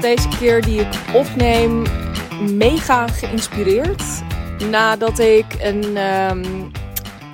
[0.00, 1.82] deze keer die ik opneem
[2.56, 4.02] mega geïnspireerd.
[4.70, 6.44] Nadat ik, een, ehm,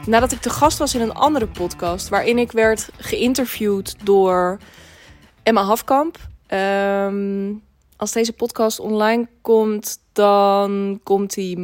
[0.06, 2.08] nadat ik te gast was in een andere podcast.
[2.08, 4.58] Waarin ik werd geïnterviewd door
[5.42, 6.16] Emma Hafkamp.
[6.46, 7.52] Ehm,
[7.96, 11.56] als deze podcast online komt, dan komt hij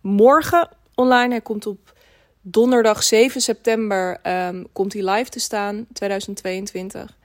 [0.00, 1.30] morgen online.
[1.30, 1.92] Hij komt op
[2.40, 7.18] donderdag 7 september ehm, komt hij live te staan, 2022.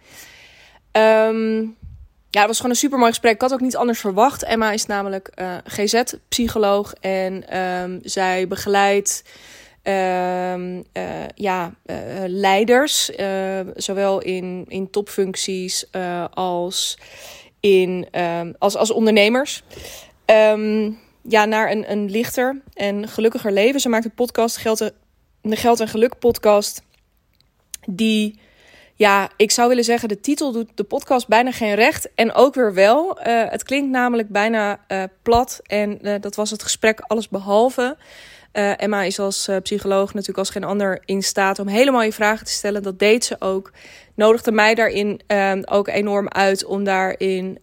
[0.91, 1.77] Um,
[2.35, 3.33] ja, het was gewoon een super mooi gesprek.
[3.33, 4.43] Ik had ook niet anders verwacht.
[4.43, 9.23] Emma is namelijk uh, GZ-psycholoog en um, zij begeleidt
[9.83, 10.83] um, uh,
[11.35, 11.95] ja, uh,
[12.27, 13.11] leiders,
[13.75, 15.85] zowel in, in topfuncties
[16.31, 16.97] als,
[17.59, 19.63] in, um, als, als ondernemers.
[21.21, 23.79] ja, naar een, een lichter en gelukkiger leven.
[23.79, 24.91] Ze maakt een podcast, Geld
[25.41, 26.83] de Geld en Geluk podcast,
[27.85, 28.39] die
[28.97, 32.09] ja, ik zou willen zeggen, de titel doet de podcast bijna geen recht.
[32.15, 33.19] En ook weer wel.
[33.19, 35.59] Uh, het klinkt namelijk bijna uh, plat.
[35.63, 37.97] En uh, dat was het gesprek alles behalve.
[38.77, 42.51] Emma is als psycholoog natuurlijk als geen ander in staat om hele mooie vragen te
[42.51, 42.83] stellen.
[42.83, 43.71] Dat deed ze ook.
[44.13, 45.21] Nodigde mij daarin
[45.65, 47.57] ook enorm uit om daarin,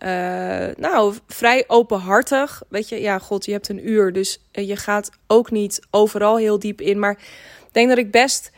[0.76, 2.62] nou, vrij openhartig.
[2.68, 4.12] Weet je, ja, god, je hebt een uur.
[4.12, 6.98] Dus je gaat ook niet overal heel diep in.
[6.98, 7.18] Maar
[7.66, 8.50] ik denk dat ik best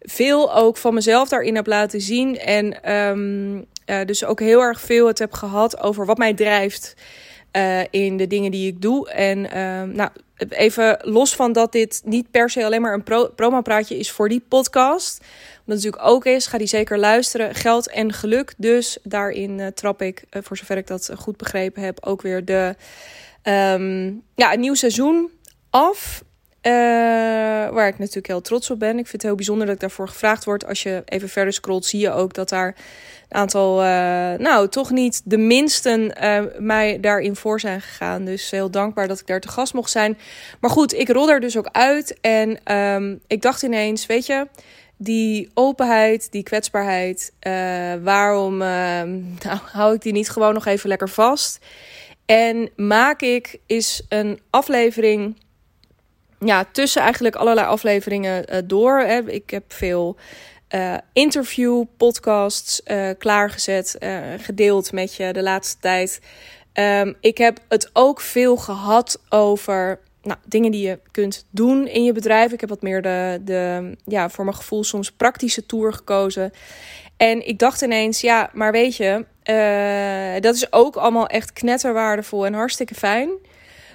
[0.00, 2.38] veel ook van mezelf daarin heb laten zien.
[2.38, 6.94] En um, uh, dus ook heel erg veel het heb gehad over wat mij drijft
[7.56, 9.10] uh, in de dingen die ik doe.
[9.10, 10.10] En uh, nou,
[10.48, 14.28] even los van dat dit niet per se alleen maar een pro promopraatje is voor
[14.28, 15.24] die podcast.
[15.64, 17.54] Wat natuurlijk ook is, ga die zeker luisteren.
[17.54, 18.54] Geld en geluk.
[18.56, 22.74] Dus daarin uh, trap ik, voor zover ik dat goed begrepen heb, ook weer de,
[23.44, 25.30] um, ja, een nieuw seizoen
[25.70, 26.22] af.
[26.62, 26.72] Uh,
[27.68, 28.90] waar ik natuurlijk heel trots op ben.
[28.90, 30.66] Ik vind het heel bijzonder dat ik daarvoor gevraagd word.
[30.66, 32.76] Als je even verder scrolt, zie je ook dat daar
[33.28, 33.86] een aantal, uh,
[34.38, 38.24] nou, toch niet de minsten uh, mij daarin voor zijn gegaan.
[38.24, 40.18] Dus heel dankbaar dat ik daar te gast mocht zijn.
[40.60, 42.18] Maar goed, ik rol er dus ook uit.
[42.20, 44.48] En um, ik dacht ineens, weet je,
[44.96, 47.32] die openheid, die kwetsbaarheid,
[48.02, 48.56] waarom
[49.46, 51.58] nou, hou ik die niet gewoon nog even lekker vast?
[52.26, 55.36] En maak ik is een aflevering
[56.44, 58.98] ja, tussen eigenlijk allerlei afleveringen uh, door.
[58.98, 59.30] Hè.
[59.30, 60.16] Ik heb veel
[60.74, 63.98] uh, interview, podcasts uh, klaargezet,
[64.38, 66.20] gedeeld met je de laatste tijd.
[66.74, 72.04] Um, ik heb het ook veel gehad over nou, dingen die je kunt doen in
[72.04, 72.52] je bedrijf.
[72.52, 76.52] Ik heb wat meer de, de ja, voor mijn gevoel soms praktische tour gekozen.
[77.16, 79.24] En ik dacht ineens, ja, maar weet je,
[80.40, 83.30] dat is ook allemaal echt knetterwaardevol en hartstikke fijn.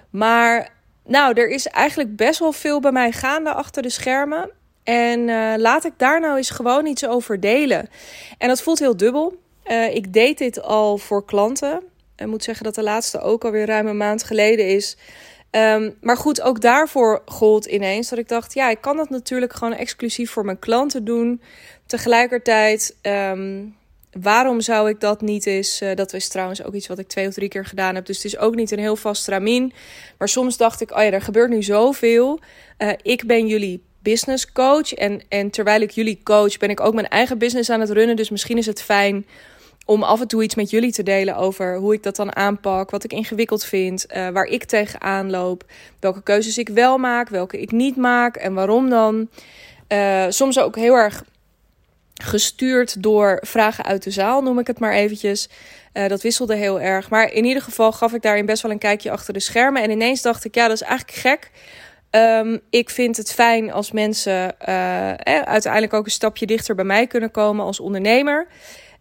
[0.09, 0.69] Maar
[1.07, 4.51] nou, er is eigenlijk best wel veel bij mij gaande achter de schermen.
[4.83, 7.89] En uh, laat ik daar nou eens gewoon iets over delen.
[8.37, 9.37] En dat voelt heel dubbel.
[9.65, 11.83] Uh, ik deed dit al voor klanten.
[12.15, 14.97] Ik moet zeggen dat de laatste ook alweer ruim een maand geleden is.
[15.51, 19.53] Um, maar goed, ook daarvoor gold ineens dat ik dacht: ja, ik kan dat natuurlijk
[19.53, 21.41] gewoon exclusief voor mijn klanten doen.
[21.85, 22.95] Tegelijkertijd.
[23.01, 23.75] Um,
[24.21, 25.81] waarom zou ik dat niet eens?
[25.81, 28.05] Uh, dat is trouwens ook iets wat ik twee of drie keer gedaan heb.
[28.05, 29.73] Dus het is ook niet een heel vast ramien.
[30.17, 32.39] Maar soms dacht ik, oh ja, er gebeurt nu zoveel.
[32.77, 34.93] Uh, ik ben jullie business coach.
[34.93, 38.15] En, en terwijl ik jullie coach, ben ik ook mijn eigen business aan het runnen.
[38.15, 39.25] Dus misschien is het fijn
[39.85, 42.89] om af en toe iets met jullie te delen over hoe ik dat dan aanpak,
[42.89, 45.63] wat ik ingewikkeld vind, uh, waar ik tegenaan loop,
[45.99, 49.29] welke keuzes ik wel maak, welke ik niet maak en waarom dan.
[49.89, 51.23] Uh, soms ook heel erg
[52.23, 55.49] gestuurd door vragen uit de zaal, noem ik het maar eventjes.
[55.93, 57.09] Uh, dat wisselde heel erg.
[57.09, 59.81] Maar in ieder geval gaf ik daarin best wel een kijkje achter de schermen.
[59.81, 61.51] En ineens dacht ik, ja, dat is eigenlijk gek.
[62.11, 66.85] Um, ik vind het fijn als mensen uh, eh, uiteindelijk ook een stapje dichter bij
[66.85, 68.47] mij kunnen komen als ondernemer.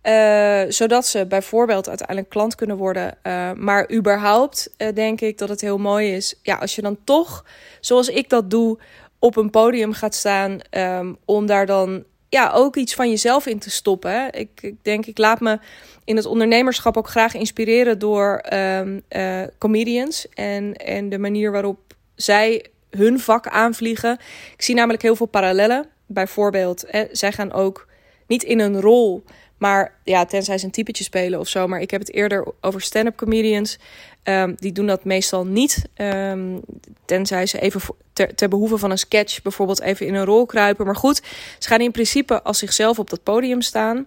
[0.03, 3.19] Uh, zodat ze bijvoorbeeld uiteindelijk klant kunnen worden.
[3.56, 6.34] Maar überhaupt denk ik dat het heel mooi is.
[6.42, 7.44] Ja, als je dan toch,
[7.80, 8.78] zoals ik dat doe,
[9.18, 10.59] op een podium gaat staan.
[10.71, 14.32] Um, om daar dan ja, ook iets van jezelf in te stoppen.
[14.32, 15.59] Ik, ik denk, ik laat me
[16.04, 20.28] in het ondernemerschap ook graag inspireren door um, uh, comedians.
[20.28, 21.78] En, en de manier waarop
[22.15, 24.18] zij hun vak aanvliegen.
[24.54, 25.86] Ik zie namelijk heel veel parallellen.
[26.06, 27.88] Bijvoorbeeld, eh, zij gaan ook
[28.27, 29.24] niet in een rol.
[29.65, 31.66] Maar ja, tenzij ze een typetje spelen of zo.
[31.66, 33.78] Maar ik heb het eerder over stand-up comedians.
[34.25, 35.84] Um, die doen dat meestal niet.
[35.97, 36.61] Um,
[37.05, 37.81] tenzij ze even
[38.13, 40.87] ter, ter behoeve van een sketch bijvoorbeeld even in een rol kruipen.
[40.87, 41.22] Maar goed,
[41.59, 44.07] ze gaan in principe als zichzelf op dat podium staan.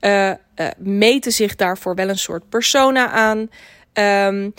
[0.00, 0.34] Uh, uh,
[0.78, 3.50] meten zich daarvoor wel een soort persona aan.
[4.28, 4.54] Um,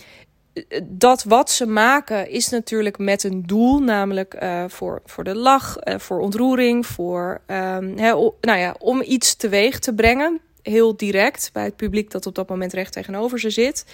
[0.83, 5.77] dat wat ze maken is natuurlijk met een doel, namelijk uh, voor, voor de lach,
[5.83, 8.11] uh, voor ontroering, voor he,
[8.41, 10.39] nou ja, om iets teweeg te brengen.
[10.61, 13.85] heel direct bij het publiek dat op dat moment recht tegenover ze zit.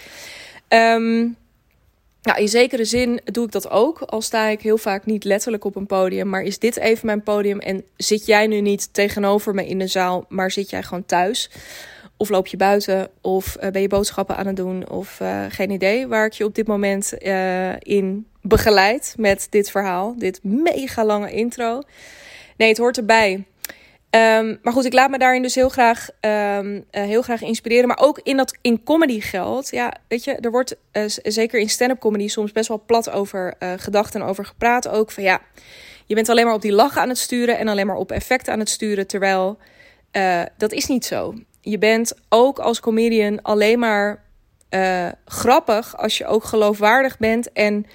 [0.70, 1.38] Um,
[2.28, 4.02] nou, in zekere zin doe ik dat ook.
[4.02, 6.30] Al sta ik heel vaak niet letterlijk op een podium.
[6.30, 7.60] Maar is dit even mijn podium?
[7.60, 11.50] En zit jij nu niet tegenover me in de zaal, maar zit jij gewoon thuis?
[12.18, 13.10] Of loop je buiten?
[13.22, 14.90] Of eh, ben je boodschappen aan het doen?
[14.90, 19.72] Of uh, geen idee waar ik je op dit moment uh, in begeleid met dit
[19.72, 20.16] verhaal.
[20.18, 21.82] Dit mega lange intro.
[22.58, 23.46] Nee, het hoort erbij.
[24.10, 26.60] Um, maar goed, ik laat me daarin dus heel graag, uh,
[26.92, 27.88] heel graag inspireren.
[27.88, 29.70] Maar ook in dat in comedy geldt.
[29.72, 30.76] Ja, weet je, er wordt
[31.24, 34.88] zeker in stand-up comedy soms best wel plat over gedacht en over gepraat.
[34.88, 35.42] Ook van ja,
[36.06, 38.54] je bent alleen maar op die lach aan het sturen en alleen maar op effecten
[38.54, 39.08] aan het sturen.
[39.08, 39.58] Terwijl
[40.58, 41.34] dat is niet zo.
[41.70, 44.26] Je bent ook als comedian alleen maar
[45.26, 47.52] grappig als je ook geloofwaardig bent.
[47.52, 47.86] En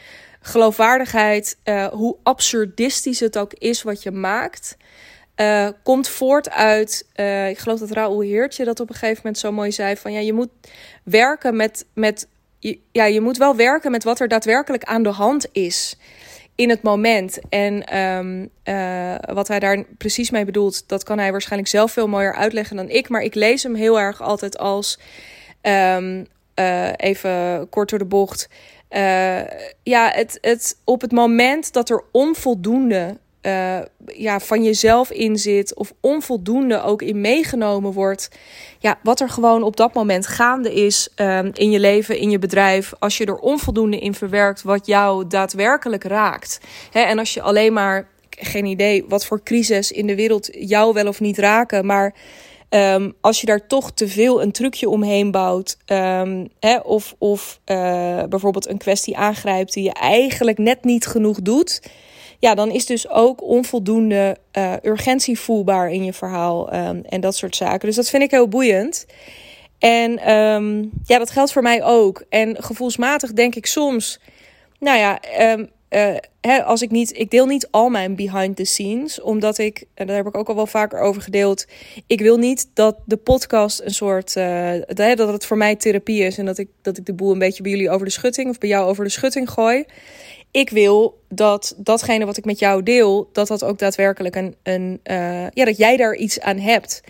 [0.41, 1.59] geloofwaardigheid,
[1.93, 4.77] hoe absurdistisch het ook is wat je maakt
[5.37, 7.07] uh, komt voort uit,
[7.49, 10.19] ik geloof dat Raoul Heertje dat op een gegeven moment zo mooi zei: van ja,
[10.19, 10.49] je moet
[11.05, 12.29] werken met, met
[12.93, 15.97] ja, je moet wel werken met wat er daadwerkelijk aan de hand is
[16.55, 17.39] in het moment.
[17.49, 22.09] En um, uh, wat hij daar precies mee bedoelt, dat kan hij waarschijnlijk zelf veel
[22.09, 23.09] mooier uitleggen dan ik.
[23.09, 24.99] Maar ik lees hem heel erg altijd als,
[25.63, 26.27] um,
[26.97, 28.49] even kort door de bocht.
[29.83, 35.75] ja, het, het, op het moment dat er onvoldoende uh, ja, van jezelf in zit
[35.75, 38.29] of onvoldoende ook in meegenomen wordt.
[38.79, 42.39] Ja, wat er gewoon op dat moment gaande is um, in je leven, in je
[42.39, 42.93] bedrijf.
[42.99, 46.61] Als je er onvoldoende in verwerkt wat jou daadwerkelijk raakt.
[46.91, 50.93] Hè, en als je alleen maar, geen idee wat voor crisis in de wereld jou
[50.93, 52.15] wel of niet raken, maar.
[52.75, 57.61] Um, als je daar toch te veel een trucje omheen bouwt, um, hè, of, of
[57.67, 61.83] uh, bijvoorbeeld een kwestie aangrijpt die je eigenlijk net niet genoeg doet,
[62.43, 67.37] ja, dan is dus ook onvoldoende uh, urgentie voelbaar in je verhaal um, en dat
[67.37, 67.87] soort zaken.
[67.87, 69.07] Dus dat vind ik heel boeiend.
[69.79, 72.25] En um, ja, dat geldt voor mij ook.
[72.29, 74.21] En gevoelsmatig denk ik soms,
[74.79, 75.21] nou ja,
[75.53, 79.59] um, uh, hè, als ik niet, ik deel niet al mijn behind the scenes, omdat
[79.59, 81.67] ik, en daar heb ik ook al wel vaker over gedeeld,
[82.07, 84.73] ik wil niet dat de podcast een soort, uh,
[85.17, 87.63] dat het voor mij therapie is en dat ik, dat ik de boel een beetje
[87.63, 89.85] bij jullie over de schutting of bij jou over de schutting gooi
[90.53, 95.01] ik wil dat datgene wat ik met jou deel, dat dat ook daadwerkelijk een, een
[95.05, 97.01] uh, ja, dat jij daar iets aan hebt.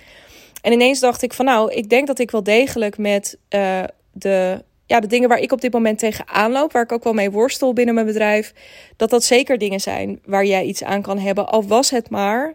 [0.63, 4.63] En ineens dacht ik van nou, ik denk dat ik wel degelijk met uh, de,
[4.87, 7.31] ja, de dingen waar ik op dit moment tegen aanloop, waar ik ook wel mee
[7.31, 8.53] worstel binnen mijn bedrijf,
[8.97, 11.49] dat dat zeker dingen zijn waar jij iets aan kan hebben.
[11.49, 12.55] Al was het maar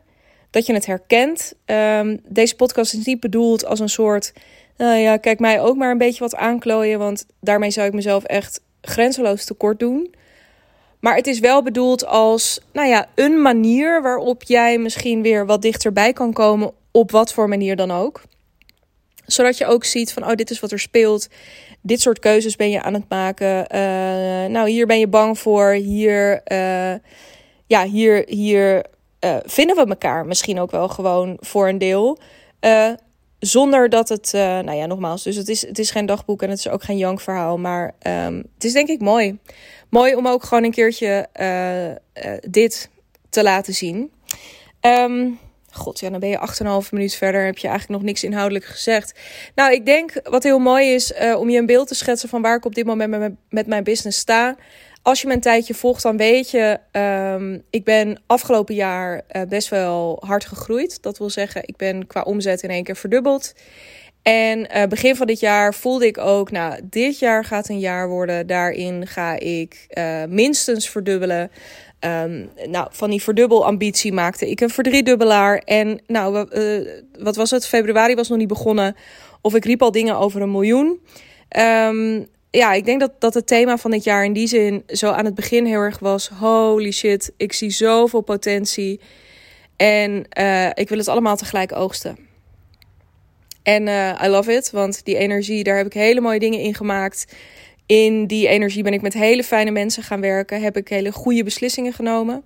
[0.50, 1.54] dat je het herkent.
[1.66, 4.34] Um, deze podcast is niet bedoeld als een soort,
[4.78, 8.24] nou ja, kijk mij ook maar een beetje wat aanklooien, want daarmee zou ik mezelf
[8.24, 10.16] echt grenzeloos tekort doen.
[10.99, 15.61] Maar het is wel bedoeld als nou ja, een manier waarop jij misschien weer wat
[15.61, 18.21] dichterbij kan komen, op wat voor manier dan ook.
[19.25, 21.27] Zodat je ook ziet van, oh, dit is wat er speelt.
[21.81, 23.47] Dit soort keuzes ben je aan het maken.
[23.47, 23.79] Uh,
[24.49, 25.71] nou, hier ben je bang voor.
[25.71, 26.94] Hier, uh,
[27.65, 28.85] ja, hier, hier
[29.25, 32.19] uh, vinden we elkaar misschien ook wel gewoon voor een deel.
[33.39, 36.59] zonder dat het, nou ja, nogmaals, dus het is, het is geen dagboek en het
[36.59, 37.57] is ook geen jankverhaal.
[37.57, 39.39] Maar um, het is denk ik mooi
[39.89, 41.95] mooi om ook gewoon een keertje uh, uh,
[42.50, 42.89] dit
[43.30, 44.12] te laten zien.
[44.82, 45.39] Um,
[45.72, 47.46] God, ja, dan ben je 8,5 minuut verder.
[47.46, 49.20] Heb je eigenlijk nog niks inhoudelijk gezegd.
[49.56, 52.41] Nou, ik denk wat heel mooi is uh, om je een beeld te schetsen van
[52.41, 54.56] waar ik op dit moment met, mijn business sta.
[55.01, 56.79] Als je een tijdje volgt, dan weet je,
[57.32, 61.01] um, ik ben afgelopen jaar best wel hard gegroeid.
[61.01, 63.53] Dat wil zeggen, ik ben qua omzet in één keer verdubbeld.
[64.27, 68.10] En uh, begin van dit jaar voelde ik ook, nou, dit jaar gaat een jaar
[68.10, 68.48] worden.
[68.48, 71.51] Daarin ga ik uh, minstens verdubbelen.
[72.00, 75.57] Um, nou, van die verdubbelambitie maakte ik een verdriedubbelaar.
[75.57, 77.67] En nou, uh, wat was het?
[77.67, 78.96] Februari was nog niet begonnen.
[79.41, 81.00] Of ik riep al dingen over een miljoen.
[81.57, 85.12] Um, ja, ik denk dat, dat het thema van dit jaar in die zin zo
[85.12, 86.29] aan het begin heel erg was.
[86.39, 89.00] Holy shit, ik zie zoveel potentie.
[89.75, 90.27] En
[90.74, 92.26] ik wil het allemaal tegelijk oogsten.
[93.67, 96.75] En uh, I love it, want die energie, daar heb ik hele mooie dingen in
[96.75, 97.25] gemaakt.
[97.86, 100.62] In die energie ben ik met hele fijne mensen gaan werken.
[100.62, 102.43] Heb ik hele goede beslissingen genomen.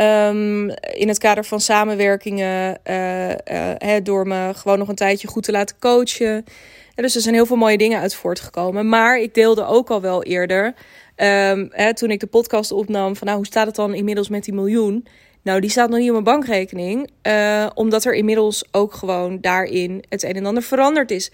[0.00, 2.78] Um, in het kader van samenwerkingen.
[2.90, 3.34] Uh, uh,
[4.02, 6.44] door me gewoon nog een tijdje goed te laten coachen.
[6.94, 8.88] dus er zijn heel veel mooie dingen uit voortgekomen.
[8.88, 10.74] Maar ik deelde ook al wel eerder.
[11.16, 13.16] Um, toen ik de podcast opnam.
[13.16, 15.06] Van nou, hoe staat het dan inmiddels met die miljoen?
[15.42, 17.10] Nou, die staat nog niet op mijn bankrekening.
[17.26, 21.30] Uh, omdat er inmiddels ook gewoon daarin het een en ander veranderd is.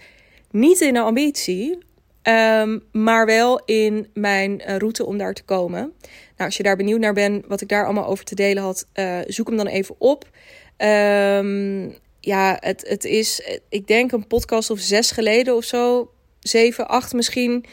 [0.51, 1.77] Niet in de ambitie,
[2.23, 5.81] um, maar wel in mijn uh, route om daar te komen.
[5.81, 8.85] Nou, als je daar benieuwd naar bent, wat ik daar allemaal over te delen had,
[8.93, 10.29] uh, zoek hem dan even op.
[10.77, 16.87] Um, ja, het, het is, ik denk een podcast of zes geleden of zo, zeven,
[16.87, 17.65] acht misschien.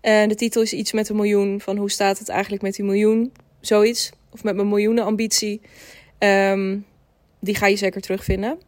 [0.00, 1.60] De titel is iets met een miljoen.
[1.60, 3.32] Van hoe staat het eigenlijk met die miljoen?
[3.60, 4.10] Zoiets.
[4.34, 5.60] Of met mijn miljoenen ambitie.
[6.18, 6.78] Ehm,
[7.40, 8.58] die ga je zeker terugvinden.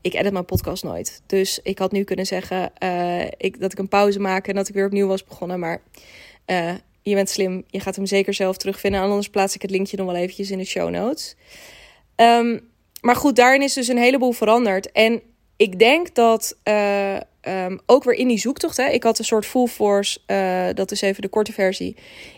[0.00, 1.22] Ik edit mijn podcast nooit.
[1.26, 4.68] Dus ik had nu kunnen zeggen uh, ik, dat ik een pauze maak en dat
[4.68, 5.58] ik weer opnieuw was begonnen.
[5.58, 5.82] Maar
[6.46, 7.64] uh, je bent slim.
[7.66, 9.00] Je gaat hem zeker zelf terugvinden.
[9.00, 11.36] En anders plaats ik het linkje nog wel eventjes in de show notes.
[12.16, 12.70] Um,
[13.00, 14.92] maar goed, daarin is dus een heleboel veranderd.
[14.92, 15.22] En
[15.56, 18.76] ik denk dat uh, um, ook weer in die zoektocht.
[18.76, 20.20] Hè, ik had een soort full force,
[20.74, 21.96] dat is even de korte versie,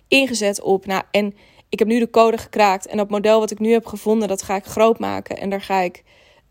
[0.09, 0.87] ingezet op.
[0.87, 1.35] Nou, en
[1.69, 2.87] ik heb nu de code gekraakt.
[2.87, 5.37] En dat model wat ik nu heb gevonden, dat ga ik groot maken.
[5.37, 6.05] En daar ga ik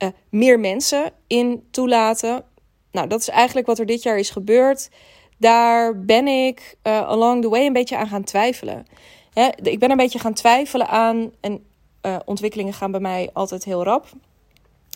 [0.04, 2.44] uh, meer mensen in toelaten.
[2.92, 4.90] Nou, dat is eigenlijk wat er dit jaar is gebeurd.
[5.38, 8.86] Daar ben ik uh, along the way een beetje aan gaan twijfelen.
[9.34, 11.32] Hè, ik ben een beetje gaan twijfelen aan.
[11.40, 11.66] En
[12.02, 14.06] uh, ontwikkelingen gaan bij mij altijd heel rap.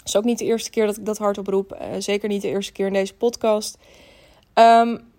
[0.04, 1.78] Is ook niet de eerste keer dat ik dat hardop roep.
[1.98, 3.78] Zeker niet de eerste keer in deze podcast.
[4.54, 5.11] Um,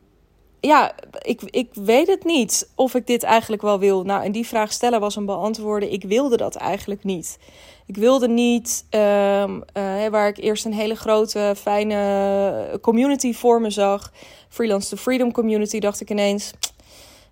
[0.67, 4.03] ja, ik, ik weet het niet of ik dit eigenlijk wel wil.
[4.03, 5.93] Nou, en die vraag stellen was een beantwoorden.
[5.93, 7.39] Ik wilde dat eigenlijk niet.
[7.87, 13.71] Ik wilde niet, um, uh, waar ik eerst een hele grote, fijne community voor me
[13.71, 14.13] zag.
[14.49, 16.53] Freelance to Freedom community, dacht ik ineens.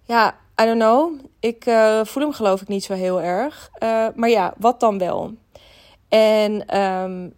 [0.05, 1.13] Ja, I don't know.
[1.41, 3.71] Ik uh, voel hem geloof ik niet zo heel erg.
[3.83, 5.35] Uh, maar ja, wat dan wel?
[6.09, 7.35] En um,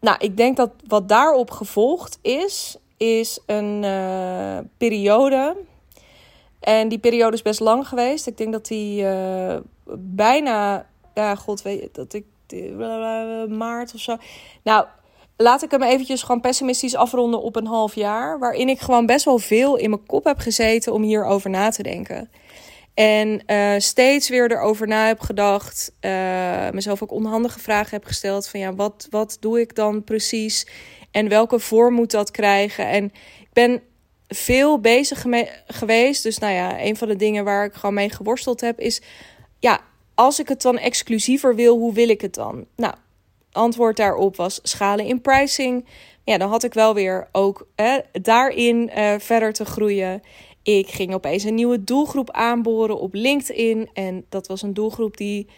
[0.00, 5.56] nou, ik denk dat wat daarop gevolgd is, is een uh, periode.
[6.60, 8.26] En die periode is best lang geweest.
[8.26, 9.06] Ik denk dat die
[9.98, 12.24] bijna, ja, god weet dat ik
[13.48, 14.16] maart of zo.
[14.62, 14.86] Nou,
[15.36, 18.38] laat ik hem eventjes gewoon pessimistisch afronden op een half jaar.
[18.38, 21.82] Waarin ik gewoon best wel veel in mijn kop heb gezeten om hierover na te
[21.82, 22.30] denken.
[22.94, 23.42] En
[23.82, 25.92] steeds weer erover na heb gedacht.
[26.72, 28.48] Mezelf ook onhandige vragen heb gesteld.
[28.48, 30.66] Van ja, wat, wat doe ik dan precies?
[31.10, 32.88] En welke vorm moet dat krijgen?
[32.88, 33.04] En
[33.40, 33.82] ik ben
[34.28, 35.24] veel bezig
[35.66, 36.22] geweest.
[36.22, 39.02] Dus nou ja, een van de dingen waar ik gewoon mee geworsteld heb is...
[39.58, 39.80] Ja,
[40.14, 42.66] als ik het dan exclusiever wil, hoe wil ik het dan?
[42.76, 42.94] Nou,
[43.52, 45.86] antwoord daarop was schalen in pricing.
[46.24, 50.22] Ja, dan had ik wel weer ook hè, daarin uh, verder te groeien.
[50.62, 53.90] Ik ging opeens een nieuwe doelgroep aanboren op LinkedIn.
[53.92, 55.48] En dat was een doelgroep die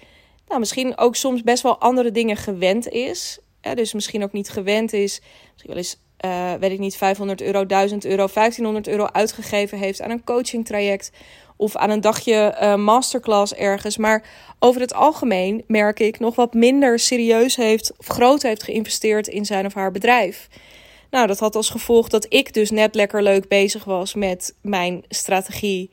[0.49, 3.39] nou, misschien ook soms best wel andere dingen gewend is.
[3.75, 5.21] Dus misschien ook niet gewend is.
[5.53, 10.01] Misschien wel eens, uh, weet ik niet, 500 euro, 1000 euro, 1500 euro uitgegeven heeft
[10.01, 11.11] aan een coaching traject.
[11.57, 13.97] Of aan een dagje uh, masterclass ergens.
[13.97, 14.25] Maar
[14.59, 19.45] over het algemeen merk ik nog wat minder serieus heeft of groot heeft geïnvesteerd in
[19.45, 20.49] zijn of haar bedrijf.
[21.13, 25.05] Nou, dat had als gevolg dat ik dus net lekker leuk bezig was met mijn
[25.09, 25.91] strategie,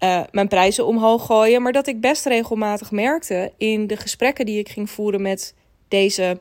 [0.00, 1.62] uh, mijn prijzen omhoog gooien.
[1.62, 5.54] Maar dat ik best regelmatig merkte in de gesprekken die ik ging voeren met
[5.88, 6.38] deze,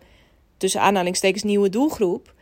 [0.63, 2.33] tussen aanhalingstekens, nieuwe doelgroep.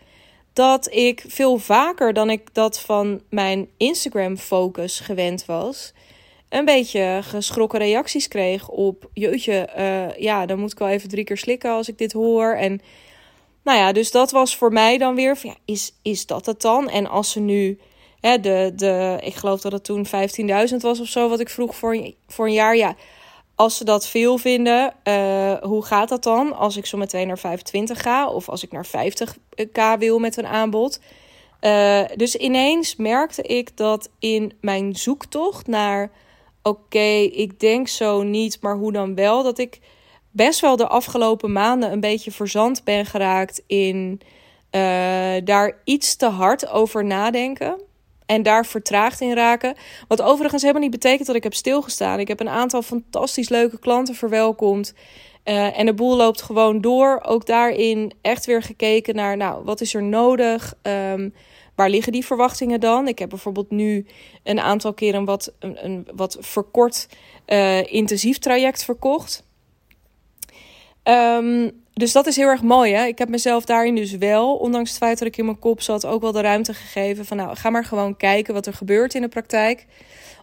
[0.54, 5.94] Dat ik veel vaker dan ik dat van mijn Instagram-focus gewend was,
[6.50, 11.24] een beetje geschrokken reacties kreeg op: Jeutje, uh, ja, dan moet ik wel even drie
[11.24, 12.54] keer slikken als ik dit hoor.
[12.54, 12.82] En
[13.64, 16.62] nou ja, dus dat was voor mij dan weer van ja, is, is dat het
[16.62, 16.90] dan?
[16.90, 17.80] En als ze nu,
[18.20, 20.06] hè, de, de, ik geloof dat het toen
[20.70, 22.76] 15.000 was of zo, wat ik vroeg voor, voor een jaar.
[22.76, 22.96] Ja,
[23.62, 26.56] als ze dat veel vinden, uh, hoe gaat dat dan?
[26.56, 30.48] Als ik zo meteen naar 25 ga of als ik naar 50k wil met een
[30.48, 31.00] aanbod.
[31.62, 36.12] Uh, dus ineens merkte ik dat in mijn zoektocht naar,
[36.62, 39.80] oké, ik denk zo niet, maar hoe dan wel, dat ik
[40.32, 44.22] best wel de afgelopen maanden een beetje verzand ben geraakt in
[44.72, 44.82] uh,
[45.44, 47.82] daar iets te hard over nadenken.
[48.32, 49.76] En daar vertraagd in raken.
[50.08, 52.20] Wat overigens helemaal niet betekent dat ik heb stilgestaan.
[52.20, 54.94] Ik heb een aantal fantastisch leuke klanten verwelkomd.
[55.46, 57.22] Uh, en de boel loopt gewoon door.
[57.26, 60.74] Ook daarin echt weer gekeken naar, nou, wat is er nodig?
[60.82, 61.34] Um,
[61.76, 63.08] waar liggen die verwachtingen dan?
[63.08, 64.06] Ik heb bijvoorbeeld nu
[64.44, 67.08] een aantal keer een wat, een, een wat verkort
[67.48, 69.44] uh, intensief traject verkocht.
[71.04, 72.94] Um, dus dat is heel erg mooi.
[72.94, 73.06] Hè?
[73.06, 76.06] Ik heb mezelf daarin dus wel, ondanks het feit dat ik in mijn kop zat,
[76.06, 79.22] ook wel de ruimte gegeven van nou, ga maar gewoon kijken wat er gebeurt in
[79.22, 79.86] de praktijk.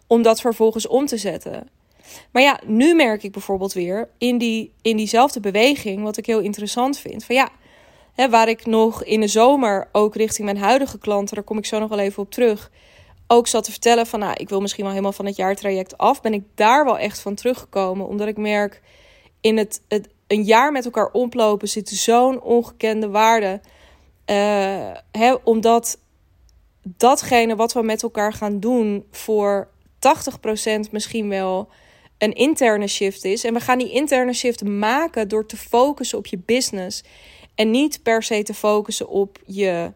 [0.07, 1.69] Om dat vervolgens om te zetten.
[2.31, 6.39] Maar ja, nu merk ik bijvoorbeeld weer in, die, in diezelfde beweging, wat ik heel
[6.39, 7.25] interessant vind.
[7.25, 7.49] Van ja,
[8.13, 11.65] hè, waar ik nog in de zomer ook richting mijn huidige klanten, daar kom ik
[11.65, 12.71] zo nog wel even op terug,
[13.27, 16.21] ook zat te vertellen van nou, ik wil misschien wel helemaal van het jaartraject af.
[16.21, 18.81] Ben ik daar wel echt van teruggekomen, omdat ik merk
[19.41, 23.61] in het, het een jaar met elkaar oplopen zit zo'n ongekende waarde.
[24.25, 25.97] Uh, hè, omdat
[26.83, 29.67] datgene wat we met elkaar gaan doen voor
[30.87, 31.69] 80% misschien wel
[32.17, 33.43] een interne shift is.
[33.43, 37.03] En we gaan die interne shift maken door te focussen op je business.
[37.55, 39.93] En niet per se te focussen op je,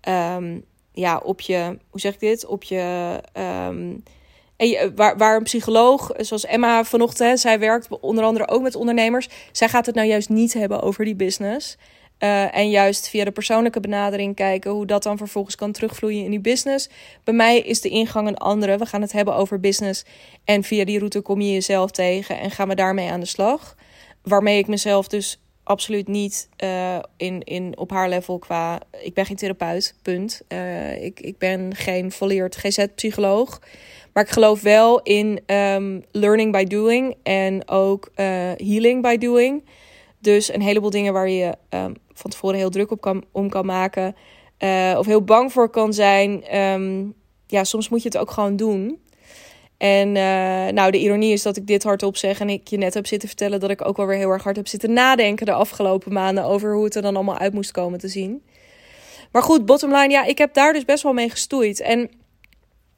[0.00, 0.60] ehm,
[0.92, 2.46] ja, op je, hoe zeg ik dit?
[2.46, 3.20] Op je,
[3.68, 4.02] um,
[4.56, 9.28] en waar, een psycholoog, zoals Emma vanochtend, zij werkt onder andere ook met ondernemers.
[9.52, 11.76] Zij gaat het nou juist niet hebben over die business.
[12.18, 16.30] Uh, en juist via de persoonlijke benadering kijken hoe dat dan vervolgens kan terugvloeien in
[16.30, 16.88] die business.
[17.24, 18.78] Bij mij is de ingang een andere.
[18.78, 20.04] We gaan het hebben over business.
[20.44, 23.76] En via die route kom je jezelf tegen en gaan we daarmee aan de slag.
[24.22, 28.80] Waarmee ik mezelf dus absoluut niet uh, in, in, op haar level qua.
[29.00, 30.42] Ik ben geen therapeut, punt.
[30.48, 33.60] Uh, ik, ik ben geen volleerd GZ-psycholoog.
[34.16, 39.64] Maar ik geloof wel in um, learning by doing en ook uh, healing by doing.
[40.18, 43.66] Dus een heleboel dingen waar je um, van tevoren heel druk op kan, om kan
[43.66, 44.16] maken.
[44.96, 46.56] of heel bang voor kan zijn.
[46.58, 47.14] Um,
[47.46, 49.00] ja, soms moet je het ook gewoon doen.
[49.76, 50.14] En uh,
[50.72, 53.28] nou, de ironie is dat ik dit hardop zeg en ik je net heb zitten
[53.28, 56.44] vertellen dat ik ook wel weer heel erg hard heb zitten nadenken de afgelopen maanden
[56.44, 58.42] over hoe het er dan allemaal uit moest komen te zien.
[59.32, 61.80] Maar goed, bottom line, ja, ik heb daar dus best wel mee gestoeid.
[61.80, 62.10] En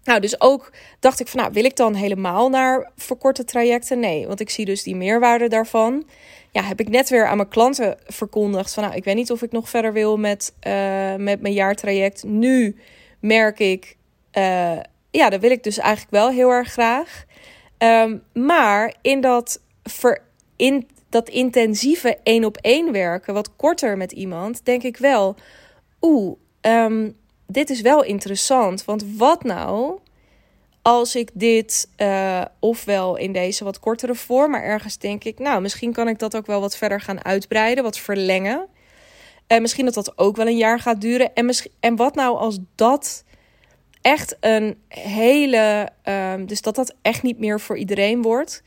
[0.09, 4.01] nou, dus ook dacht ik van, nou, wil ik dan helemaal naar verkorte trajecten?
[4.01, 6.07] Nee, want ik zie dus die meerwaarde daarvan.
[6.51, 9.43] Ja, heb ik net weer aan mijn klanten verkondigd van, nou, ik weet niet of
[9.43, 12.25] ik nog verder wil met, uh, met mijn jaartraject.
[12.25, 12.77] Nu
[13.21, 13.97] merk ik,
[14.39, 14.79] uh,
[15.11, 17.25] ja, dat wil ik dus eigenlijk wel heel erg graag.
[17.79, 19.61] Um, maar in dat,
[20.57, 25.37] in dat intensieve één op één werken, wat korter met iemand, denk ik wel,
[26.01, 27.17] oeh, um,
[27.51, 28.85] dit is wel interessant.
[28.85, 29.99] Want wat nou
[30.83, 35.61] als ik dit uh, ofwel in deze wat kortere vorm, maar ergens denk ik, nou,
[35.61, 38.67] misschien kan ik dat ook wel wat verder gaan uitbreiden, wat verlengen.
[39.47, 41.35] En misschien dat dat ook wel een jaar gaat duren.
[41.35, 41.51] En,
[41.81, 43.25] en wat nou als dat
[44.03, 45.89] echt een hele.
[46.05, 48.63] Um, dus dat dat echt niet meer voor iedereen wordt.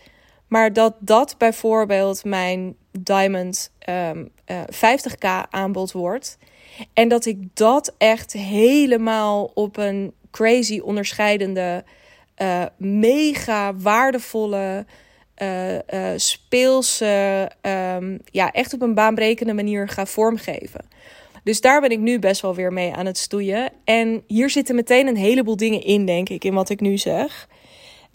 [0.48, 6.38] Maar dat dat bijvoorbeeld mijn Diamond um, uh, 50k aanbod wordt.
[6.94, 11.84] En dat ik dat echt helemaal op een crazy onderscheidende,
[12.42, 14.86] uh, mega waardevolle,
[15.38, 15.80] uh, uh,
[16.16, 20.86] speelse, um, ja, echt op een baanbrekende manier ga vormgeven.
[21.44, 23.72] Dus daar ben ik nu best wel weer mee aan het stoeien.
[23.84, 27.48] En hier zitten meteen een heleboel dingen in, denk ik, in wat ik nu zeg.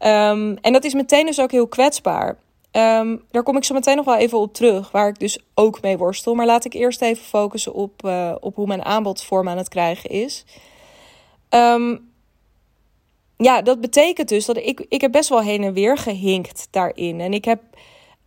[0.05, 2.37] Um, en dat is meteen dus ook heel kwetsbaar.
[2.77, 5.83] Um, daar kom ik zo meteen nog wel even op terug, waar ik dus ook
[5.83, 6.35] mee worstel.
[6.35, 9.69] Maar laat ik eerst even focussen op, uh, op hoe mijn aanbod vorm aan het
[9.69, 10.45] krijgen is.
[11.51, 12.13] Um,
[13.37, 17.21] ja, dat betekent dus dat ik, ik heb best wel heen en weer gehinkt daarin.
[17.21, 17.61] En ik heb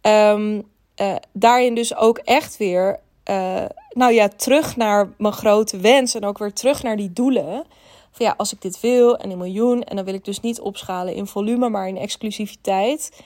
[0.01, 0.63] um,
[1.01, 6.25] uh, daarin dus ook echt weer uh, nou ja, terug naar mijn grote wens en
[6.25, 7.65] ook weer terug naar die doelen.
[8.11, 10.59] Van ja, als ik dit wil en een miljoen en dan wil ik dus niet
[10.59, 13.21] opschalen in volume, maar in exclusiviteit.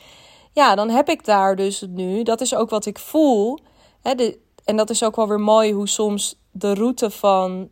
[0.54, 3.60] Ja, dan heb ik daar dus nu, dat is ook wat ik voel.
[4.02, 7.70] Hè, de, en dat is ook wel weer mooi hoe soms de route van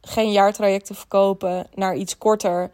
[0.00, 2.70] geen jaartrajecten verkopen naar iets korter.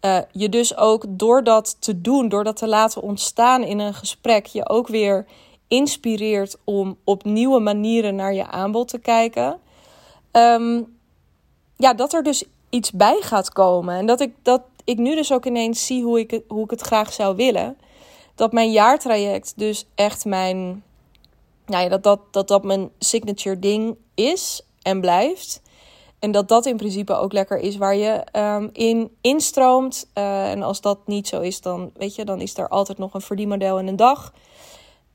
[0.00, 3.94] Uh, je dus ook door dat te doen, door dat te laten ontstaan in een
[3.94, 5.26] gesprek, je ook weer
[5.68, 9.60] inspireert om op nieuwe manieren naar je aanbod te kijken.
[10.32, 10.96] Um,
[11.76, 13.94] ja, dat er dus iets bij gaat komen.
[13.94, 16.80] En dat ik, dat ik nu dus ook ineens zie hoe ik, hoe ik het
[16.80, 17.76] graag zou willen.
[18.36, 20.84] Dat mijn jaartraject dus echt mijn.
[21.66, 25.62] Nou ja, dat, dat, dat dat mijn signature ding is en blijft.
[26.18, 30.08] En dat dat in principe ook lekker is waar je um, in instroomt.
[30.14, 33.14] Uh, en als dat niet zo is, dan weet je, dan is er altijd nog
[33.14, 34.32] een verdienmodel in een dag.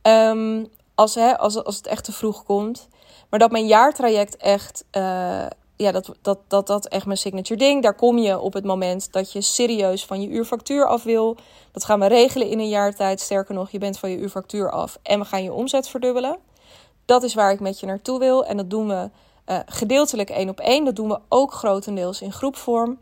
[0.01, 2.87] Um, als, hè, als, als het echt te vroeg komt.
[3.29, 4.85] Maar dat mijn jaartraject echt.
[4.97, 5.45] Uh,
[5.81, 7.83] ja, dat, dat, dat dat echt mijn signature ding.
[7.83, 11.37] Daar kom je op het moment dat je serieus van je uurfactuur af wil.
[11.71, 13.19] Dat gaan we regelen in een jaar tijd.
[13.19, 16.37] Sterker nog, je bent van je uurfactuur af en we gaan je omzet verdubbelen.
[17.05, 18.45] Dat is waar ik met je naartoe wil.
[18.45, 19.09] En dat doen we
[19.45, 20.85] uh, gedeeltelijk één op één.
[20.85, 22.99] Dat doen we ook grotendeels in groepvorm.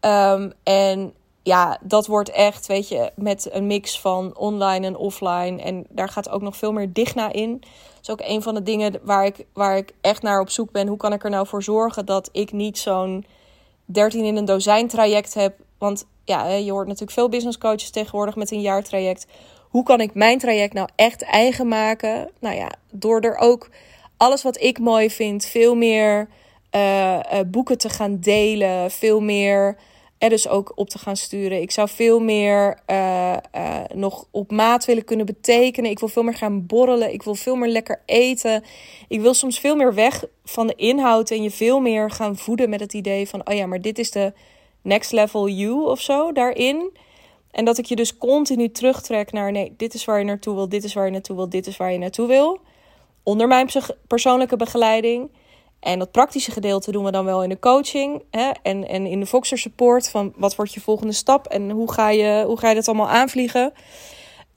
[0.00, 1.14] Um, en
[1.48, 5.62] ja, dat wordt echt, weet je, met een mix van online en offline.
[5.62, 7.58] En daar gaat ook nog veel meer Digna in.
[7.60, 10.70] Dat is ook een van de dingen waar ik, waar ik echt naar op zoek
[10.70, 10.86] ben.
[10.86, 13.24] Hoe kan ik er nou voor zorgen dat ik niet zo'n
[13.84, 15.54] 13 in een dozijn traject heb?
[15.78, 19.26] Want ja, je hoort natuurlijk veel business coaches tegenwoordig met een jaartraject.
[19.68, 22.30] Hoe kan ik mijn traject nou echt eigen maken?
[22.40, 23.70] Nou ja, door er ook
[24.16, 26.28] alles wat ik mooi vind, veel meer
[26.74, 29.76] uh, uh, boeken te gaan delen, veel meer
[30.18, 31.60] er dus ook op te gaan sturen.
[31.60, 35.90] Ik zou veel meer uh, uh, nog op maat willen kunnen betekenen.
[35.90, 37.12] Ik wil veel meer gaan borrelen.
[37.12, 38.64] Ik wil veel meer lekker eten.
[39.08, 42.70] Ik wil soms veel meer weg van de inhoud en je veel meer gaan voeden
[42.70, 44.32] met het idee van: oh ja, maar dit is de
[44.82, 46.90] next level you of zo daarin.
[47.50, 50.68] En dat ik je dus continu terugtrek naar: nee, dit is waar je naartoe wil,
[50.68, 52.60] dit is waar je naartoe wil, dit is waar je naartoe wil.
[53.22, 53.68] Onder mijn
[54.06, 55.30] persoonlijke begeleiding.
[55.80, 58.50] En dat praktische gedeelte doen we dan wel in de coaching hè?
[58.62, 60.08] En, en in de Voxer support.
[60.08, 63.08] Van wat wordt je volgende stap en hoe ga je, hoe ga je dat allemaal
[63.08, 63.72] aanvliegen?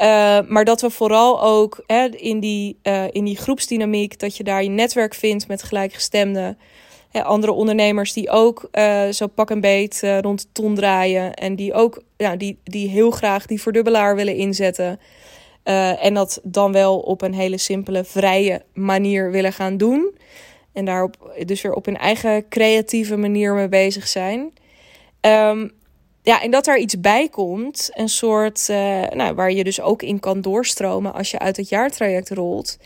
[0.02, 4.44] Uh, maar dat we vooral ook hè, in, die, uh, in die groepsdynamiek, dat je
[4.44, 6.58] daar je netwerk vindt met gelijkgestemden.
[7.10, 11.34] Hè, andere ondernemers die ook uh, zo pak en beet rond de ton draaien.
[11.34, 15.00] En die ook ja, die, die heel graag die verdubbelaar willen inzetten.
[16.00, 20.14] en dat dan wel op een hele simpele, vrije manier willen gaan doen.
[20.74, 24.54] En daarop dus weer op hun eigen creatieve manier mee bezig zijn.
[25.22, 25.72] Um,
[26.24, 30.02] ja, en dat er iets bij komt, een soort, uh, nou, waar je dus ook
[30.02, 32.78] in kan doorstromen als je uit het jaartraject rolt.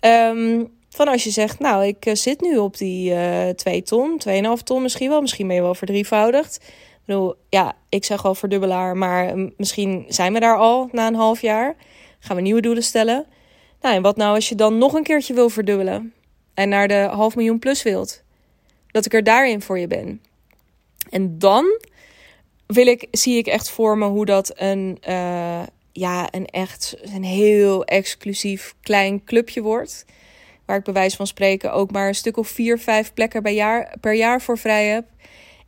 [0.00, 4.20] Um, van als je zegt, nou, ik uh, zit nu op die uh, 2 ton,
[4.28, 6.56] 2,5 ton misschien wel, misschien ben je wel verdrievoudigd.
[6.56, 11.14] Ik bedoel, ja, ik zeg wel verdubbelaar, maar misschien zijn we daar al na een
[11.14, 11.76] half jaar.
[12.18, 13.26] Gaan we nieuwe doelen stellen.
[13.80, 16.12] Nou, en wat nou als je dan nog een keertje wil verdubbelen?
[16.54, 18.22] En naar de half miljoen plus wilt.
[18.90, 20.22] Dat ik er daarin voor je ben.
[21.10, 21.80] En dan
[22.66, 25.62] wil ik, zie ik echt voor me hoe dat een, uh,
[25.92, 30.04] ja, een echt een heel exclusief klein clubje wordt.
[30.64, 33.52] Waar ik bij wijze van spreken ook maar een stuk of vier, vijf plekken per
[33.52, 35.04] jaar, per jaar voor vrij heb.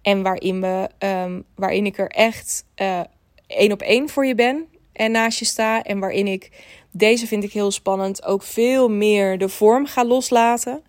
[0.03, 3.01] En waarin, we, um, waarin ik er echt uh,
[3.47, 4.67] één op één voor je ben
[4.97, 5.83] en naast je sta.
[5.83, 6.51] En waarin ik
[6.91, 8.25] deze vind ik heel spannend.
[8.25, 10.83] Ook veel meer de vorm ga loslaten.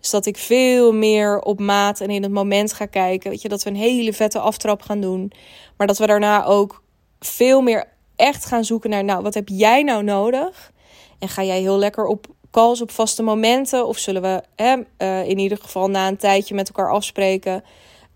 [0.00, 3.30] Dus dat ik veel meer op maat en in het moment ga kijken.
[3.30, 5.32] Weet je, dat we een hele vette aftrap gaan doen.
[5.76, 6.82] Maar dat we daarna ook
[7.20, 7.84] veel meer
[8.16, 10.72] echt gaan zoeken naar, nou, wat heb jij nou nodig?
[11.18, 13.86] En ga jij heel lekker op calls op vaste momenten?
[13.86, 17.64] Of zullen we hè, uh, in ieder geval na een tijdje met elkaar afspreken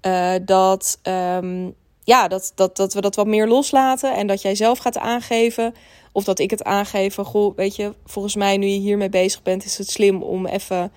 [0.07, 4.54] uh, dat, um, ja, dat, dat, dat we dat wat meer loslaten en dat jij
[4.54, 5.74] zelf gaat aangeven
[6.12, 9.42] of dat ik het aangeef van, goh, weet je, volgens mij nu je hiermee bezig
[9.42, 10.92] bent, is het slim om even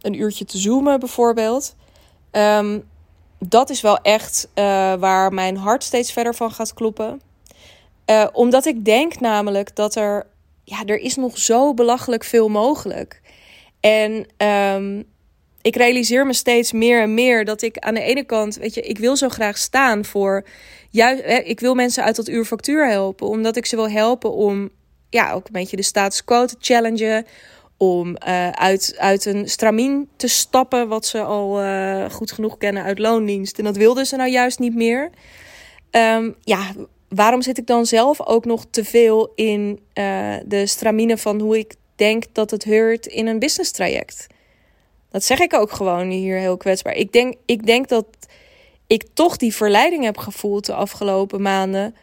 [0.00, 1.74] een uurtje te zoomen bijvoorbeeld.
[2.30, 2.90] Um,
[3.38, 7.20] dat is wel echt uh, waar mijn hart steeds verder van gaat kloppen.
[8.06, 10.26] Uh, omdat ik denk namelijk dat er,
[10.64, 13.20] ja, er is nog zo belachelijk veel mogelijk.
[13.80, 15.11] En um,
[15.62, 18.80] ik realiseer me steeds meer en meer dat ik aan de ene kant, weet je,
[18.80, 20.44] ik wil zo graag staan voor
[20.90, 24.70] juist, ik wil mensen uit dat uurfactuur helpen, omdat ik ze wil helpen om,
[25.10, 27.26] ja, ook een beetje de status quo te challengen,
[27.76, 32.82] om uh, uit, uit een stramien te stappen, wat ze al uh, goed genoeg kennen
[32.82, 33.58] uit loondienst.
[33.58, 35.10] En dat wilden ze nou juist niet meer.
[35.90, 36.72] Um, ja,
[37.08, 41.58] waarom zit ik dan zelf ook nog te veel in uh, de stramine van hoe
[41.58, 44.26] ik denk dat het heurt in een business traject?
[45.12, 46.94] Dat zeg ik ook gewoon hier heel kwetsbaar.
[46.94, 48.06] Ik denk, ik denk dat
[48.86, 51.94] ik toch die verleiding heb gevoeld de afgelopen maanden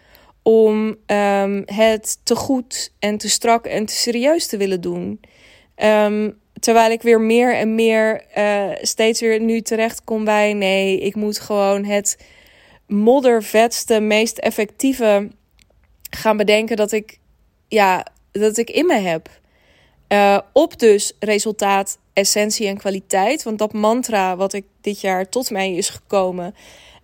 [0.43, 5.19] om um, het te goed en te strak en te serieus te willen doen.
[5.76, 11.00] Um, terwijl ik weer meer en meer uh, steeds weer nu terecht kom bij nee,
[11.00, 12.17] ik moet gewoon het
[12.88, 15.30] moddervetste, meest effectieve
[16.10, 17.19] gaan bedenken dat ik,
[17.67, 19.30] ja, dat ik in me heb.
[20.08, 23.43] Uh, op dus resultaat essentie en kwaliteit.
[23.43, 26.55] Want dat mantra wat ik dit jaar tot mij is gekomen,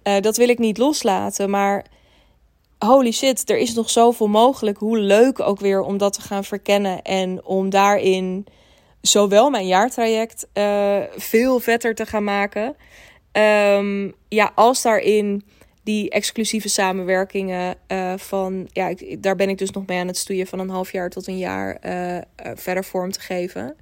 [0.04, 1.49] uh, dat wil ik niet loslaten.
[1.49, 1.86] Maar
[2.78, 4.78] holy shit, er is nog zoveel mogelijk.
[4.78, 8.45] Hoe leuk ook weer om dat te gaan verkennen en om daarin
[9.01, 12.75] zowel mijn jaartraject uh, veel vetter te gaan maken.
[13.32, 15.43] Um, ja, als daarin
[15.84, 20.47] die exclusieve samenwerkingen uh, van, ja, daar ben ik dus nog mee aan het stoeien
[20.47, 21.80] van een half jaar tot een jaar
[22.56, 23.75] verder vorm te geven.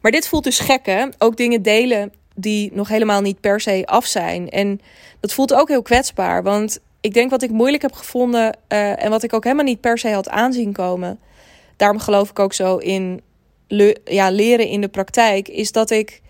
[0.00, 1.06] Maar dit voelt dus gek, hè?
[1.18, 4.50] Ook dingen delen die nog helemaal niet per se af zijn.
[4.50, 4.80] En
[5.20, 6.42] dat voelt ook heel kwetsbaar.
[6.42, 9.80] Want ik denk wat ik moeilijk heb gevonden uh, en wat ik ook helemaal niet
[9.80, 11.18] per se had aanzien komen.
[11.76, 13.20] Daarom geloof ik ook zo in
[14.04, 15.48] ja, leren in de praktijk.
[15.48, 16.22] Is dat ik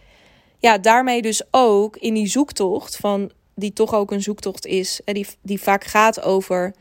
[0.59, 5.01] ja, daarmee dus ook in die zoektocht van die toch ook een zoektocht is.
[5.05, 6.75] En die, die vaak gaat over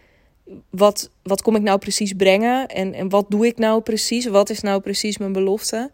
[0.69, 2.67] wat, wat kom ik nou precies brengen?
[2.67, 4.25] En, en wat doe ik nou precies?
[4.25, 5.91] Wat is nou precies mijn belofte?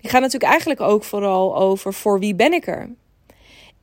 [0.00, 2.90] Die gaat natuurlijk eigenlijk ook vooral over voor wie ben ik er.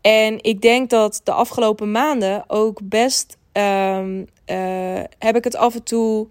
[0.01, 5.75] En ik denk dat de afgelopen maanden ook best um, uh, heb ik het af
[5.75, 6.27] en toe.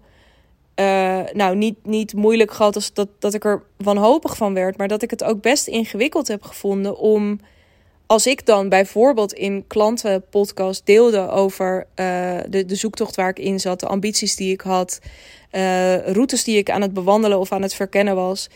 [0.79, 4.77] Uh, nou, niet, niet moeilijk gehad als dat, dat ik er wanhopig van werd.
[4.77, 7.39] Maar dat ik het ook best ingewikkeld heb gevonden om.
[8.05, 13.59] Als ik dan bijvoorbeeld in klantenpodcast deelde over uh, de, de zoektocht waar ik in
[13.59, 14.99] zat, de ambities die ik had,
[16.05, 18.49] routes die ik aan het bewandelen of aan het verkennen was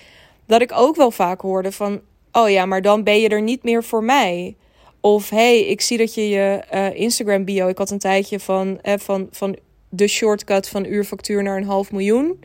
[0.46, 2.02] dat ik ook wel vaak hoorde van,
[2.32, 4.56] oh ja, maar dan ben je er niet meer voor mij.
[5.00, 8.80] Of hey, ik zie dat je je uh, Instagram bio, ik had een tijdje van,
[8.82, 9.58] eh, van, van
[9.90, 12.40] de shortcut van uurfactuur naar een half miljoen.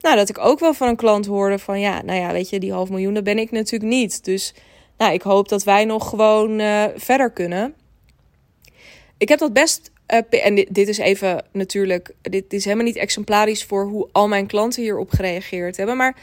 [0.00, 2.60] Nou, dat ik ook wel van een klant hoorde van, ja, nou ja, weet je,
[2.60, 4.24] die half miljoen, dat ben ik natuurlijk niet.
[4.24, 4.54] Dus
[4.98, 7.74] nou, ik hoop dat wij nog gewoon uh, verder kunnen.
[9.18, 9.90] Ik heb dat best.
[10.10, 12.14] Uh, en dit, dit, is even natuurlijk.
[12.22, 15.96] Dit is helemaal niet exemplarisch voor hoe al mijn klanten hierop gereageerd hebben.
[15.96, 16.16] Maar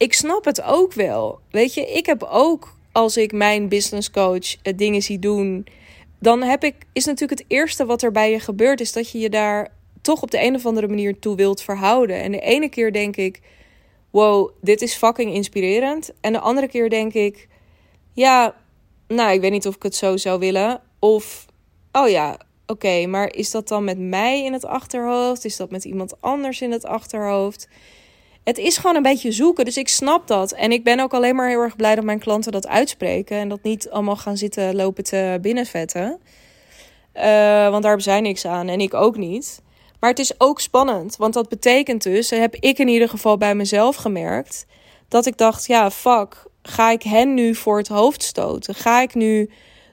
[0.00, 1.40] ik snap het ook wel.
[1.50, 5.66] Weet je, ik heb ook als ik mijn business coach uh, dingen zie doen.
[6.18, 6.74] Dan heb ik.
[6.92, 8.80] Is natuurlijk het eerste wat er bij je gebeurt.
[8.80, 12.22] Is dat je je daar toch op de een of andere manier toe wilt verhouden.
[12.22, 13.40] En de ene keer denk ik.
[14.10, 16.10] Wow, dit is fucking inspirerend.
[16.20, 17.48] En de andere keer denk ik
[18.12, 18.54] ja,
[19.08, 20.80] nou, ik weet niet of ik het zo zou willen.
[20.98, 21.46] Of,
[21.92, 25.44] oh ja, oké, maar is dat dan met mij in het achterhoofd?
[25.44, 27.68] Is dat met iemand anders in het achterhoofd?
[28.44, 30.52] Het is gewoon een beetje zoeken, dus ik snap dat.
[30.52, 33.36] En ik ben ook alleen maar heel erg blij dat mijn klanten dat uitspreken.
[33.36, 36.20] En dat niet allemaal gaan zitten lopen te binnenvetten.
[37.14, 39.62] Uh, want daar zijn niks aan en ik ook niet.
[40.00, 43.54] Maar het is ook spannend, want dat betekent dus, heb ik in ieder geval bij
[43.54, 44.66] mezelf gemerkt,
[45.08, 48.74] dat ik dacht, ja, fuck, ga ik hen nu voor het hoofd stoten?
[48.74, 49.50] Ga ik nu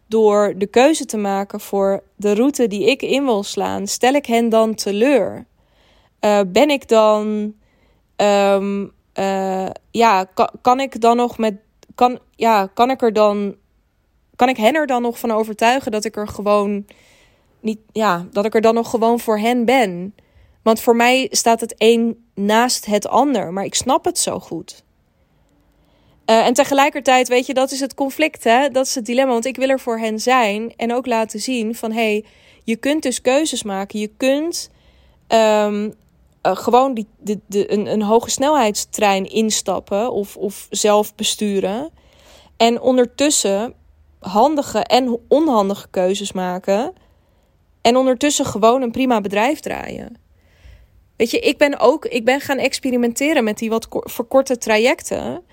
[0.08, 4.26] door de keuze te maken voor de route die ik in wil slaan, stel ik
[4.26, 5.46] hen dan teleur?
[6.22, 7.54] Uh, ben ik dan,
[8.22, 10.28] um, uh, ja,
[10.62, 11.56] kan, ik dan nog met,
[11.96, 13.56] kan, ja, kan ik er dan,
[14.36, 16.86] kan ik hen er dan nog van overtuigen dat ik er gewoon
[17.60, 20.16] niet, ja, dat ik er dan nog gewoon voor hen ben?
[20.62, 24.86] Want voor mij staat het een naast het ander, maar ik snap het zo goed.
[26.30, 28.70] Uh, en tegelijkertijd, weet je, dat is het conflict, hè?
[28.70, 29.32] Dat is het dilemma.
[29.32, 31.92] Want ik wil er voor hen zijn en ook laten zien van...
[31.92, 32.26] hé, hey,
[32.64, 34.00] je kunt dus keuzes maken.
[34.00, 34.72] Je kunt
[35.28, 35.94] um,
[36.48, 37.08] uh, gewoon die,
[37.48, 41.90] de, een, een hoge snelheidstrein instappen of, of zelf besturen.
[42.58, 43.74] En ondertussen
[44.20, 46.94] handige en onhandige keuzes maken.
[47.82, 50.18] En ondertussen gewoon een prima bedrijf draaien.
[51.16, 55.44] Weet je, ik ben ook ik ben gaan experimenteren met die wat verkorte trajecten...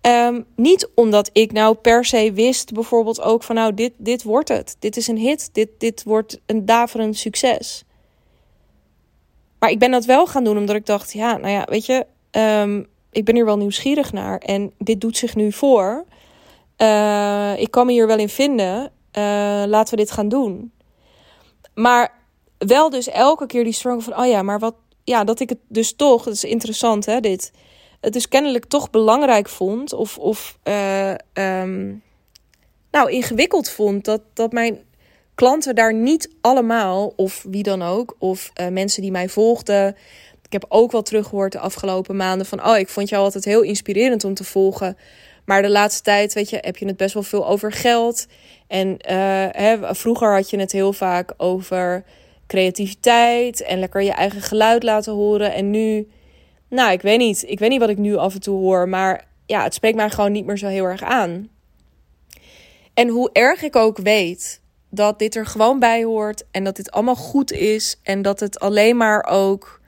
[0.00, 4.48] Ehm, niet omdat ik nou per se wist, bijvoorbeeld ook van nou, dit, dit wordt
[4.48, 4.76] het.
[4.78, 5.48] Dit is een hit.
[5.52, 7.84] Dit, dit wordt een daverend succes.
[9.64, 12.06] Maar ik ben dat wel gaan doen omdat ik dacht, ja, nou ja, weet je,
[12.30, 14.38] ehm, ik ben hier wel nieuwsgierig naar.
[14.38, 16.04] En dit doet zich nu voor.
[16.78, 18.82] Uh, ik kan me hier wel in vinden.
[18.82, 20.72] Uh, laten we dit gaan doen.
[21.74, 22.12] Maar
[22.58, 24.74] wel dus elke keer die struggle van, oh ja, maar wat,
[25.04, 27.52] ja, dat ik het dus toch, dat is interessant hè, dit
[28.00, 32.02] het dus kennelijk toch belangrijk vond of, of uh, um,
[32.90, 34.84] nou, ingewikkeld vond dat, dat mijn
[35.34, 39.96] klanten daar niet allemaal, of wie dan ook, of uh, mensen die mij volgden.
[40.42, 43.62] Ik heb ook wel teruggehoord de afgelopen maanden van, oh, ik vond jou altijd heel
[43.62, 44.96] inspirerend om te volgen.
[45.44, 48.26] Maar de laatste tijd, weet je, heb je het best wel veel over geld.
[48.66, 48.96] En uh,
[49.50, 52.04] hè, vroeger had je het heel vaak over
[52.46, 55.54] creativiteit en lekker je eigen geluid laten horen.
[55.54, 56.08] En nu
[56.74, 57.44] nou, ik weet niet.
[57.46, 58.88] Ik weet niet wat ik nu af en toe hoor.
[58.88, 61.48] Maar ja, het spreekt mij gewoon niet meer zo heel erg aan.
[62.94, 64.60] En hoe erg ik ook weet
[64.94, 66.44] dat dit er gewoon bij hoort.
[66.50, 68.00] En dat dit allemaal goed is.
[68.02, 69.80] En dat het alleen maar ook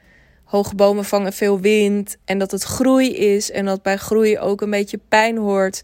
[0.44, 2.16] hoge bomen vangen veel wind.
[2.24, 3.50] En dat het groei is.
[3.50, 5.82] En dat bij groei ook een beetje pijn hoort.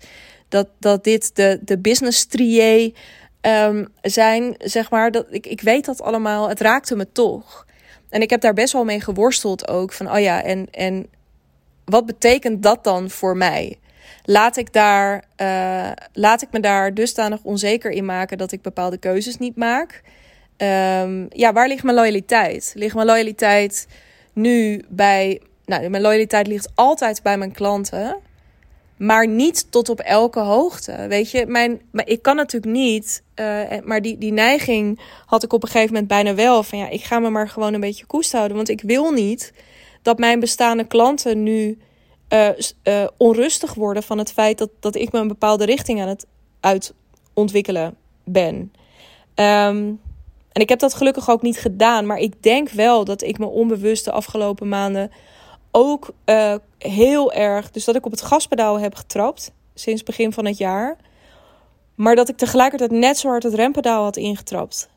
[0.48, 2.92] Dat, dat dit de, de business strié
[3.40, 5.10] um, zijn, zeg maar.
[5.10, 6.48] Dat, ik, ik weet dat allemaal.
[6.48, 7.66] Het raakte me toch.
[8.08, 9.92] En ik heb daar best wel mee geworsteld ook.
[9.92, 11.06] Van, oh ja, en, en
[11.84, 13.78] wat betekent dat dan voor mij?
[14.24, 18.98] Laat ik, daar, uh, laat ik me daar dusdanig onzeker in maken dat ik bepaalde
[18.98, 20.02] keuzes niet maak?
[20.56, 22.72] Um, ja, waar ligt mijn loyaliteit?
[22.76, 23.86] Ligt mijn loyaliteit
[24.32, 25.40] nu bij.
[25.64, 28.16] Nou, mijn loyaliteit ligt altijd bij mijn klanten
[29.02, 31.06] maar niet tot op elke hoogte.
[31.08, 35.52] Weet je, mijn, maar ik kan natuurlijk niet, uh, maar die, die neiging had ik
[35.52, 36.62] op een gegeven moment bijna wel.
[36.62, 38.56] Van ja, ik ga me maar gewoon een beetje koest houden.
[38.56, 39.52] Want ik wil niet
[40.02, 41.78] dat mijn bestaande klanten nu
[42.32, 42.48] uh,
[42.84, 46.26] uh, onrustig worden van het feit dat, dat ik me een bepaalde richting aan het
[46.60, 48.72] uitontwikkelen ben.
[49.34, 50.00] Um,
[50.52, 52.06] en ik heb dat gelukkig ook niet gedaan.
[52.06, 55.10] Maar ik denk wel dat ik me onbewust de afgelopen maanden
[55.70, 57.70] ook uh, heel erg.
[57.70, 60.96] Dus dat ik op het gaspedaal heb getrapt sinds begin van het jaar.
[61.94, 64.90] Maar dat ik tegelijkertijd net zo hard het rempedaal had ingetrapt.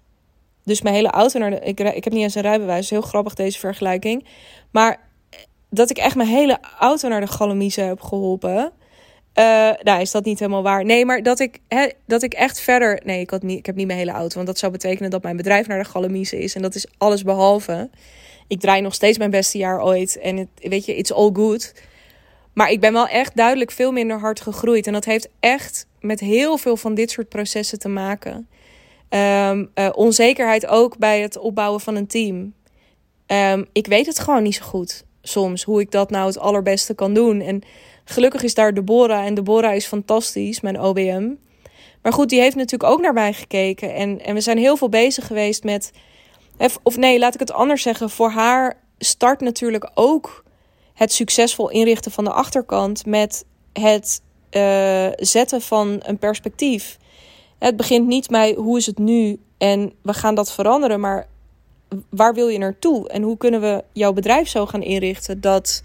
[0.63, 1.59] Dus mijn hele auto naar de.
[1.59, 2.89] Ik, ik heb niet eens een rijbewijs.
[2.89, 4.25] Heel grappig deze vergelijking.
[4.71, 5.04] Maar
[5.75, 8.71] dat ik echt mijn hele auto naar de galamiezen heb geholpen.
[9.39, 10.85] Uh, nou, is dat niet helemaal waar?
[10.85, 11.59] Nee, maar dat ik,
[12.05, 13.01] dat ik echt verder.
[13.03, 14.35] Nee, ik, had niet, ik heb niet mijn hele auto.
[14.35, 16.55] Want dat zou betekenen dat mijn bedrijf naar de galamiezen is.
[16.55, 17.89] En dat is alles behalve
[18.47, 20.19] ik draai nog steeds mijn beste jaar ooit.
[20.19, 21.73] En weet je, it's all good.
[22.53, 24.87] Maar ik ben wel echt duidelijk veel minder hard gegroeid.
[24.87, 28.47] En dat heeft echt met heel veel van dit soort processen te maken.
[29.09, 32.53] Um, uh, onzekerheid ook bij het opbouwen van een team.
[33.27, 36.93] Um, ik weet het gewoon niet zo goed soms hoe ik dat nou het allerbeste
[36.93, 37.41] kan doen.
[37.41, 37.61] En
[38.03, 39.25] gelukkig is daar Deborah.
[39.25, 41.29] En Deborah is fantastisch, mijn OBM.
[42.01, 43.93] Maar goed, die heeft natuurlijk ook naar mij gekeken.
[43.93, 45.91] En, en we zijn heel veel bezig geweest met.
[46.83, 48.09] Of nee, laat ik het anders zeggen.
[48.09, 50.43] Voor haar start natuurlijk ook
[50.93, 56.97] het succesvol inrichten van de achterkant met het uh, zetten van een perspectief.
[57.59, 61.27] Het begint niet bij hoe is het nu en we gaan dat veranderen, maar
[62.09, 65.81] waar wil je naartoe en hoe kunnen we jouw bedrijf zo gaan inrichten dat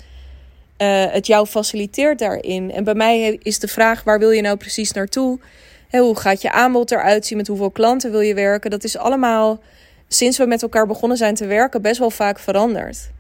[0.79, 2.73] uh, het jou faciliteert daarin.
[2.73, 5.39] En bij mij is de vraag waar wil je nou precies naartoe?
[5.91, 7.39] hoe gaat je aanbod eruit zien?
[7.39, 8.71] Met hoeveel klanten wil je werken?
[8.71, 9.61] Dat is allemaal
[10.09, 13.11] sinds we met elkaar begonnen zijn te werken best wel vaak veranderd.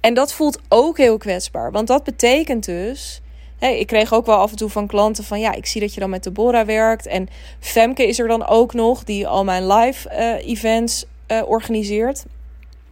[0.00, 3.22] En dat voelt ook heel kwetsbaar, want dat betekent dus
[3.70, 6.00] ik kreeg ook wel af en toe van klanten van ja, ik zie dat je
[6.00, 7.06] dan met Deborah werkt.
[7.06, 7.28] En
[7.60, 12.24] Femke is er dan ook nog, die al mijn live uh, events uh, organiseert.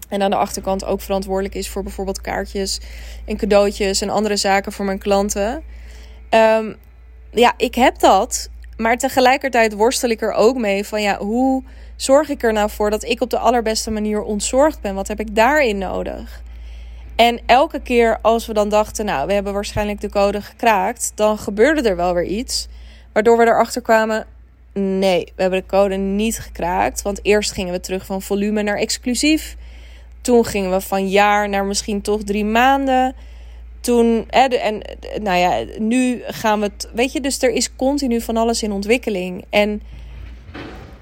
[0.09, 2.81] En aan de achterkant ook verantwoordelijk is voor bijvoorbeeld kaartjes
[3.27, 5.63] en cadeautjes en andere zaken voor mijn klanten.
[6.31, 6.77] Um,
[7.31, 8.49] ja, ik heb dat.
[8.77, 11.63] Maar tegelijkertijd worstel ik er ook mee van ja, hoe
[11.97, 14.95] zorg ik er nou voor dat ik op de allerbeste manier ontzorgd ben?
[14.95, 16.43] Wat heb ik daarin nodig?
[17.17, 21.39] En elke keer als we dan dachten, nou, we hebben waarschijnlijk de code gekraakt, dan
[21.39, 22.69] gebeurde er wel weer iets.
[23.13, 24.27] Waardoor we erachter kwamen,
[24.73, 27.03] nee, we hebben de code niet gekraakt.
[27.03, 29.57] Want eerst gingen we terug van volume naar exclusief.
[30.21, 33.15] Toen gingen we van jaar naar misschien toch drie maanden.
[33.81, 34.83] Toen, en
[35.23, 38.73] nou ja, nu gaan we het, weet je, dus er is continu van alles in
[38.73, 39.45] ontwikkeling.
[39.51, 39.83] En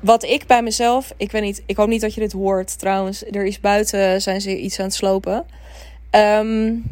[0.01, 3.25] wat ik bij mezelf, ik weet niet, ik hoop niet dat je dit hoort trouwens.
[3.31, 5.47] Er is buiten, zijn ze iets aan het slopen.
[6.11, 6.85] Um,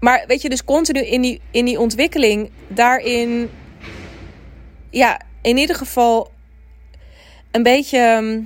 [0.00, 3.50] maar weet je, dus continu in die, in die ontwikkeling, daarin,
[4.90, 6.30] ja, in ieder geval
[7.50, 8.40] een beetje, ehm,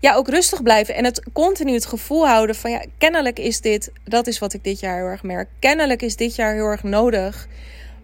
[0.00, 0.94] ja, ook rustig blijven.
[0.94, 4.64] En het continu het gevoel houden van, ja, kennelijk is dit, dat is wat ik
[4.64, 5.48] dit jaar heel erg merk.
[5.58, 7.48] Kennelijk is dit jaar heel erg nodig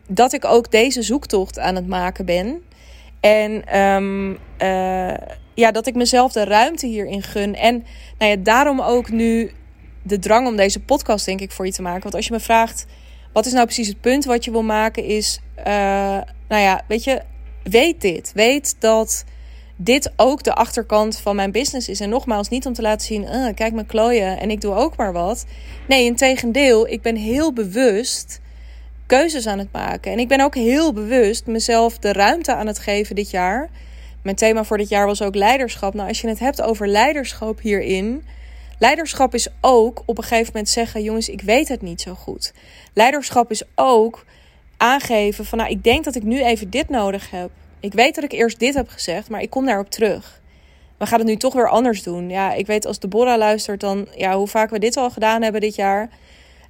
[0.06, 2.62] dat ik ook deze zoektocht aan het maken ben.
[3.20, 5.14] En um, uh,
[5.54, 7.54] ja, dat ik mezelf de ruimte hierin gun.
[7.54, 7.84] En
[8.18, 9.50] nou ja, daarom ook nu
[10.02, 12.02] de drang om deze podcast, denk ik, voor je te maken.
[12.02, 12.86] Want als je me vraagt,
[13.32, 15.64] wat is nou precies het punt wat je wil maken, is, uh,
[16.48, 17.22] nou ja, weet je,
[17.64, 18.32] weet dit.
[18.34, 19.24] Weet dat
[19.76, 22.00] dit ook de achterkant van mijn business is.
[22.00, 24.96] En nogmaals, niet om te laten zien, uh, kijk me klooien en ik doe ook
[24.96, 25.44] maar wat.
[25.88, 28.40] Nee, in tegendeel, ik ben heel bewust
[29.06, 30.12] keuzes aan het maken.
[30.12, 33.70] En ik ben ook heel bewust mezelf de ruimte aan het geven dit jaar.
[34.22, 35.94] Mijn thema voor dit jaar was ook leiderschap.
[35.94, 38.22] Nou, als je het hebt over leiderschap hierin
[38.82, 42.52] Leiderschap is ook op een gegeven moment zeggen: jongens, ik weet het niet zo goed.
[42.92, 44.24] Leiderschap is ook
[44.82, 47.50] aangeven van: nou, ik denk dat ik nu even dit nodig heb.
[47.80, 50.40] Ik weet dat ik eerst dit heb gezegd, maar ik kom daarop terug.
[50.98, 52.30] We gaan het nu toch weer anders doen.
[52.30, 55.60] Ja, ik weet als Deborah luistert dan ja, hoe vaak we dit al gedaan hebben
[55.60, 56.08] dit jaar.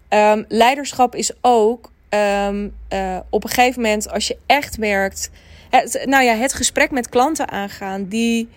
[0.08, 5.30] Um, leiderschap is ook um, uh, op een gegeven moment als je echt merkt.
[5.70, 8.48] Het, nou ja, het gesprek met klanten aangaan die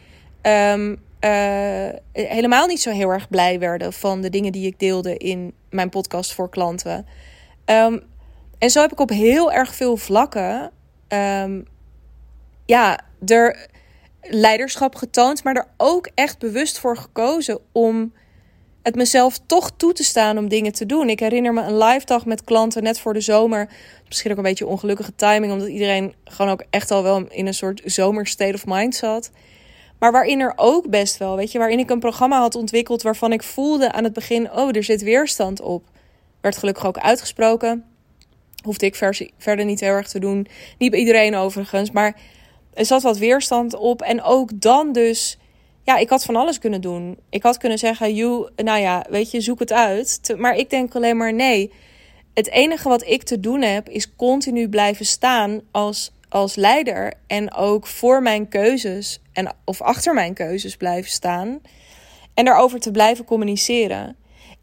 [0.41, 5.17] um, uh, helemaal niet zo heel erg blij werden van de dingen die ik deelde
[5.17, 7.05] in mijn podcast voor klanten.
[8.57, 10.71] En zo heb ik op heel erg veel vlakken,
[11.07, 11.65] um,
[12.65, 13.69] ja, er
[14.21, 18.13] leiderschap getoond, maar er ook echt bewust voor gekozen om
[18.83, 21.09] het mezelf toch toe te staan om dingen te doen.
[21.09, 23.69] Ik herinner me een live dag met klanten net voor de zomer.
[24.07, 27.53] Misschien ook een beetje ongelukkige timing, omdat iedereen gewoon ook echt al wel in een
[27.53, 29.31] soort zomer state of mind zat.
[29.99, 33.31] Maar waarin er ook best wel, weet je, waarin ik een programma had ontwikkeld waarvan
[33.31, 35.83] ik voelde aan het begin, oh, er zit weerstand op.
[36.41, 37.94] Werd gelukkig ook uitgesproken.
[38.65, 38.95] Hoefde ik
[39.37, 40.47] verder niet heel erg te doen.
[40.77, 42.19] Niet bij iedereen overigens, maar
[42.73, 44.01] er zat wat weerstand op.
[44.01, 45.37] En ook dan dus,
[45.83, 47.17] ja, ik had van alles kunnen doen.
[47.29, 50.33] Ik had kunnen zeggen, you, nou ja, weet je, zoek het uit.
[50.37, 51.71] Maar ik denk alleen maar nee.
[52.33, 57.53] Het enige wat ik te doen heb, is continu blijven staan als als leider en
[57.53, 61.59] ook voor mijn keuzes en of achter mijn keuzes blijven staan
[62.33, 64.15] en daarover te blijven communiceren.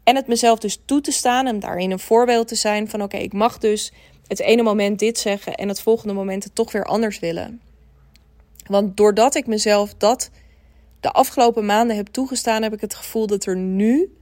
[0.03, 3.17] En het mezelf dus toe te staan en daarin een voorbeeld te zijn van oké,
[3.17, 3.91] ik mag dus
[4.27, 7.61] het ene moment dit zeggen en het volgende moment het toch weer anders willen.
[8.67, 10.29] Want doordat ik mezelf dat
[10.99, 14.17] de afgelopen maanden heb toegestaan, heb ik het gevoel dat er nu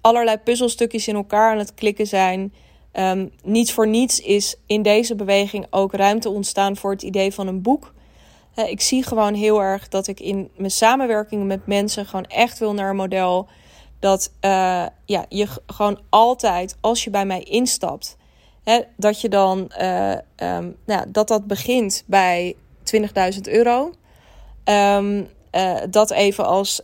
[0.00, 2.52] allerlei puzzelstukjes in elkaar aan het klikken zijn
[2.92, 7.46] Um, niet voor niets is in deze beweging ook ruimte ontstaan voor het idee van
[7.46, 7.92] een boek.
[8.54, 12.74] ik zie gewoon heel erg dat ik in mijn samenwerking met mensen gewoon echt wil
[12.74, 13.48] naar een model
[14.00, 18.16] dat uh, ja, je gewoon altijd, als je bij mij instapt,
[18.96, 22.56] dat je dan uh, um, nou, dat dat begint bij
[22.96, 23.92] 20.000 euro.
[24.64, 26.82] Um, uh, dat even als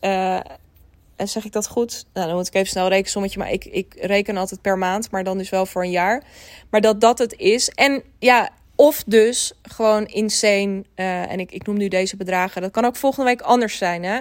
[1.16, 2.06] en zeg ik dat goed?
[2.12, 3.38] Nou, dan moet ik even snel rekenen sommetje.
[3.38, 6.22] Maar ik, ik reken altijd per maand, maar dan dus wel voor een jaar.
[6.70, 7.68] Maar dat dat het is.
[7.68, 10.84] En ja, Of dus gewoon insane.
[10.94, 12.62] En ik, ik noem nu deze bedragen.
[12.62, 14.02] Dat kan ook volgende week anders zijn.
[14.02, 14.20] Hè?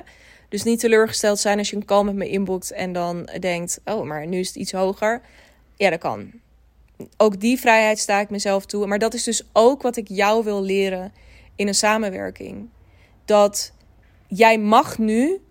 [0.55, 4.03] Dus niet teleurgesteld zijn als je een call met me inboekt en dan denkt: oh,
[4.03, 5.21] maar nu is het iets hoger.
[5.75, 6.31] Ja, dat kan.
[7.17, 8.87] Ook die vrijheid sta ik mezelf toe.
[8.87, 11.13] Maar dat is dus ook wat ik jou wil leren
[11.55, 12.69] in een samenwerking.
[13.25, 13.73] Dat
[14.27, 15.41] jij mag nu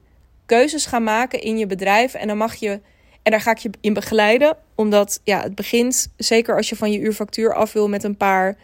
[0.46, 2.80] keuzes gaan maken in je bedrijf en dan mag je
[3.22, 6.92] en daar ga ik je in begeleiden, omdat ja, het begint zeker als je van
[6.92, 8.56] je uurfactuur af wil met een paar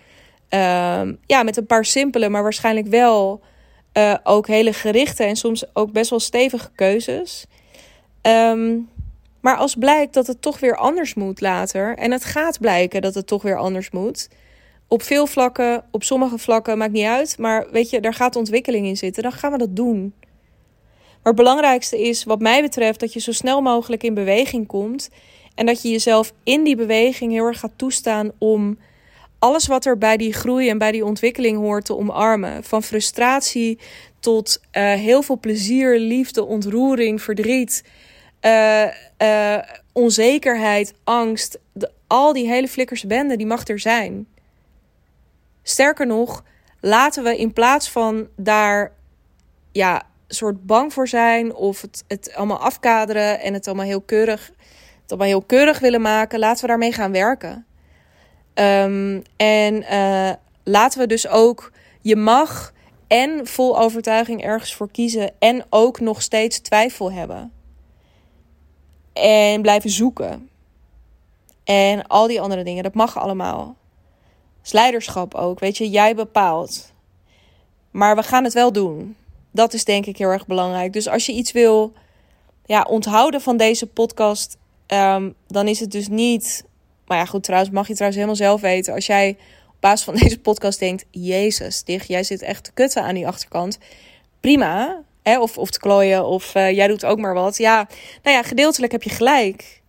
[0.50, 3.40] Ehm, ja, met een paar simpele, maar waarschijnlijk wel
[4.00, 7.46] uh, ook hele gerichte en soms ook best wel stevige keuzes.
[8.22, 8.88] Um,
[9.40, 13.14] maar als blijkt dat het toch weer anders moet later, en het gaat blijken dat
[13.14, 14.28] het toch weer anders moet,
[14.88, 18.86] op veel vlakken, op sommige vlakken, maakt niet uit, maar weet je, daar gaat ontwikkeling
[18.86, 20.14] in zitten, dan gaan we dat doen.
[21.22, 25.10] Maar het belangrijkste is, wat mij betreft, dat je zo snel mogelijk in beweging komt
[25.54, 28.78] en dat je jezelf in die beweging heel erg gaat toestaan om
[29.40, 32.64] alles wat er bij die groei en bij die ontwikkeling hoort te omarmen.
[32.64, 33.78] Van frustratie
[34.20, 37.84] tot uh, heel veel plezier, liefde, ontroering, verdriet,
[38.40, 38.86] uh,
[39.22, 39.58] uh,
[39.92, 41.58] onzekerheid, angst.
[41.72, 44.26] De, al die hele flikkersbende, die mag er zijn.
[45.62, 46.44] Sterker nog,
[46.80, 48.92] laten we in plaats van daar
[49.72, 54.50] ja, soort bang voor zijn of het, het allemaal afkaderen en het allemaal heel keurig,
[55.02, 57.66] het allemaal heel keurig willen maken, laten we daarmee gaan werken.
[58.54, 60.30] Um, en uh,
[60.64, 62.72] laten we dus ook, je mag
[63.06, 67.52] en vol overtuiging ergens voor kiezen en ook nog steeds twijfel hebben.
[69.12, 70.48] En blijven zoeken.
[71.64, 73.76] En al die andere dingen, dat mag allemaal.
[74.64, 76.92] is leiderschap ook, weet je, jij bepaalt.
[77.90, 79.16] Maar we gaan het wel doen.
[79.50, 80.92] Dat is denk ik heel erg belangrijk.
[80.92, 81.92] Dus als je iets wil
[82.64, 86.64] ja, onthouden van deze podcast, um, dan is het dus niet
[87.10, 88.94] maar ja, goed, trouwens, mag je trouwens helemaal zelf weten.
[88.94, 89.36] Als jij
[89.68, 93.26] op basis van deze podcast denkt: Jezus, dicht, jij zit echt te kutten aan die
[93.26, 93.78] achterkant.
[94.40, 95.02] Prima.
[95.22, 95.40] Hè?
[95.40, 97.56] Of, of te klooien, of uh, jij doet ook maar wat.
[97.56, 97.88] Ja,
[98.22, 99.80] nou ja, gedeeltelijk heb je gelijk.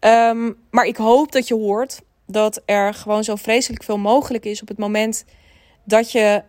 [0.00, 4.62] Um, maar ik hoop dat je hoort dat er gewoon zo vreselijk veel mogelijk is
[4.62, 5.24] op het moment
[5.84, 6.42] dat je,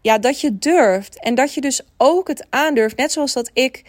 [0.00, 1.20] ja, dat je durft.
[1.20, 2.96] En dat je dus ook het aandurft.
[2.96, 3.84] Net zoals dat ik.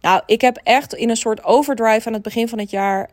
[0.00, 3.10] Nou, ik heb echt in een soort overdrive aan het begin van het jaar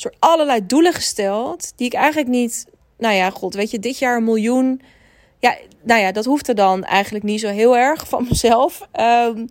[0.00, 1.72] soort allerlei doelen gesteld.
[1.76, 2.66] Die ik eigenlijk niet.
[2.98, 4.82] Nou ja, god, weet je, dit jaar een miljoen.
[5.38, 8.88] Ja, nou ja, dat hoefde dan eigenlijk niet zo heel erg van mezelf.
[9.00, 9.48] Um,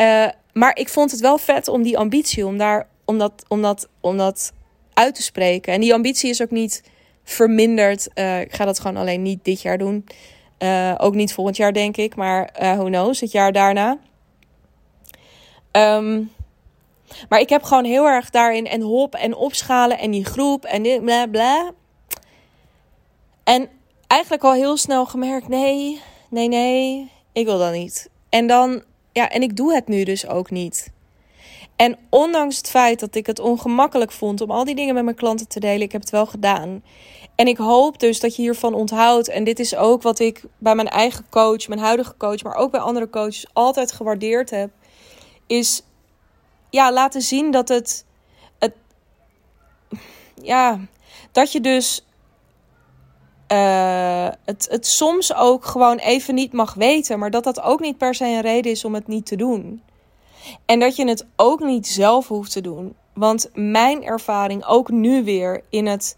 [0.00, 3.62] uh, maar ik vond het wel vet om die ambitie, om, daar, om, dat, om,
[3.62, 4.52] dat, om dat
[4.92, 5.72] uit te spreken.
[5.72, 6.82] En die ambitie is ook niet
[7.24, 8.08] verminderd.
[8.14, 10.06] Uh, ik ga dat gewoon alleen niet dit jaar doen.
[10.58, 12.16] Uh, ook niet volgend jaar, denk ik.
[12.16, 13.98] Maar who knows, het jaar daarna.
[15.72, 16.30] Um,
[17.28, 20.82] maar ik heb gewoon heel erg daarin en hop en opschalen en die groep en
[20.82, 21.72] dit bla bla.
[23.44, 23.68] En
[24.06, 26.00] eigenlijk al heel snel gemerkt: nee,
[26.30, 28.10] nee, nee, ik wil dat niet.
[28.28, 28.82] En dan,
[29.12, 30.90] ja, en ik doe het nu dus ook niet.
[31.76, 35.16] En ondanks het feit dat ik het ongemakkelijk vond om al die dingen met mijn
[35.16, 36.82] klanten te delen, ik heb het wel gedaan.
[37.34, 39.28] En ik hoop dus dat je hiervan onthoudt.
[39.28, 42.70] En dit is ook wat ik bij mijn eigen coach, mijn huidige coach, maar ook
[42.70, 44.70] bij andere coaches altijd gewaardeerd heb.
[45.46, 45.82] Is
[46.70, 48.04] ja, laten zien dat het,
[48.58, 48.72] het.
[50.42, 50.80] Ja,
[51.32, 52.02] dat je dus.
[53.52, 57.98] Uh, het, het soms ook gewoon even niet mag weten, maar dat dat ook niet
[57.98, 59.82] per se een reden is om het niet te doen.
[60.66, 62.96] En dat je het ook niet zelf hoeft te doen.
[63.14, 66.16] Want mijn ervaring, ook nu weer in het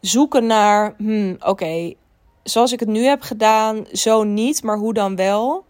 [0.00, 1.94] zoeken naar, hmm, oké,
[2.42, 5.64] zoals ik het nu heb gedaan, zo niet, maar hoe dan wel?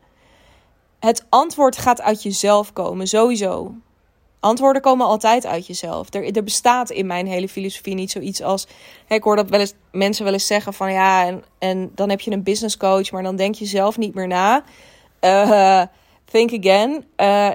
[1.01, 3.75] Het antwoord gaat uit jezelf komen, sowieso.
[4.41, 6.15] Antwoorden komen altijd uit jezelf.
[6.15, 8.67] Er, er bestaat in mijn hele filosofie niet zoiets als.
[9.09, 12.21] ik hoor dat wel eens, mensen wel eens zeggen van ja, en, en dan heb
[12.21, 14.65] je een business coach, maar dan denk je zelf niet meer na.
[15.21, 15.83] Uh,
[16.25, 17.05] think again.
[17.17, 17.51] Uh,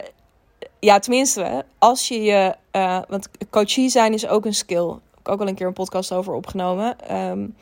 [0.79, 2.55] ja, tenminste, als je je.
[2.71, 4.89] Uh, want coachie zijn is ook een skill.
[4.89, 7.15] Ik heb ook al een keer een podcast over opgenomen.
[7.15, 7.55] Um,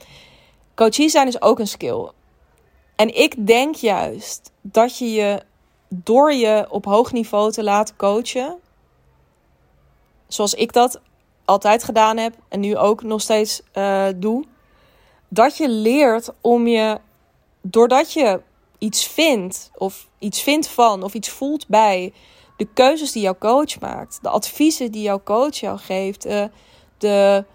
[0.76, 2.09] coachie zijn is ook een skill.
[2.95, 5.41] En ik denk juist dat je je
[5.89, 8.57] door je op hoog niveau te laten coachen
[10.34, 11.00] zoals ik dat
[11.46, 14.44] altijd gedaan heb en nu ook nog steeds uh, doe,
[15.28, 17.00] dat je leert om je,
[17.62, 18.42] doordat je
[18.78, 22.14] iets vindt of iets vindt van of iets voelt bij
[22.58, 26.44] de keuzes die jouw coach maakt, de adviezen die jouw coach jou geeft, uh,
[26.98, 27.46] de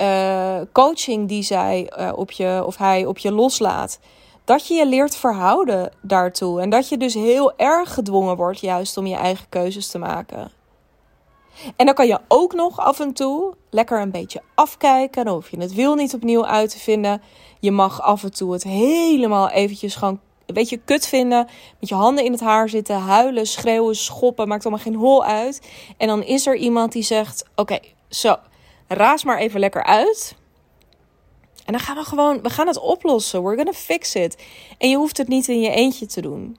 [0.00, 3.98] uh, coaching die zij op je of hij op je loslaat,
[4.44, 8.96] dat je je leert verhouden daartoe en dat je dus heel erg gedwongen wordt juist
[8.96, 10.59] om je eigen keuzes te maken.
[11.76, 15.24] En dan kan je ook nog af en toe lekker een beetje afkijken.
[15.24, 17.22] Dan hoef je het wiel niet opnieuw uit te vinden.
[17.60, 21.48] Je mag af en toe het helemaal eventjes gewoon een beetje kut vinden.
[21.80, 24.48] Met je handen in het haar zitten, huilen, schreeuwen, schoppen.
[24.48, 25.68] Maakt allemaal geen hol uit.
[25.96, 28.36] En dan is er iemand die zegt: Oké, zo,
[28.88, 30.38] raas maar even lekker uit.
[31.64, 33.42] En dan gaan we gewoon, we gaan het oplossen.
[33.42, 34.42] We're gonna fix it.
[34.78, 36.56] En je hoeft het niet in je eentje te doen.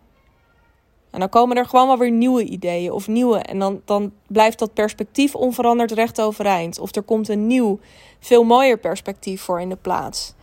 [1.11, 3.37] En dan komen er gewoon wel weer nieuwe ideeën of nieuwe.
[3.37, 6.79] En dan, dan blijft dat perspectief onveranderd recht overeind.
[6.79, 7.79] Of er komt een nieuw,
[8.19, 10.33] veel mooier perspectief voor in de plaats.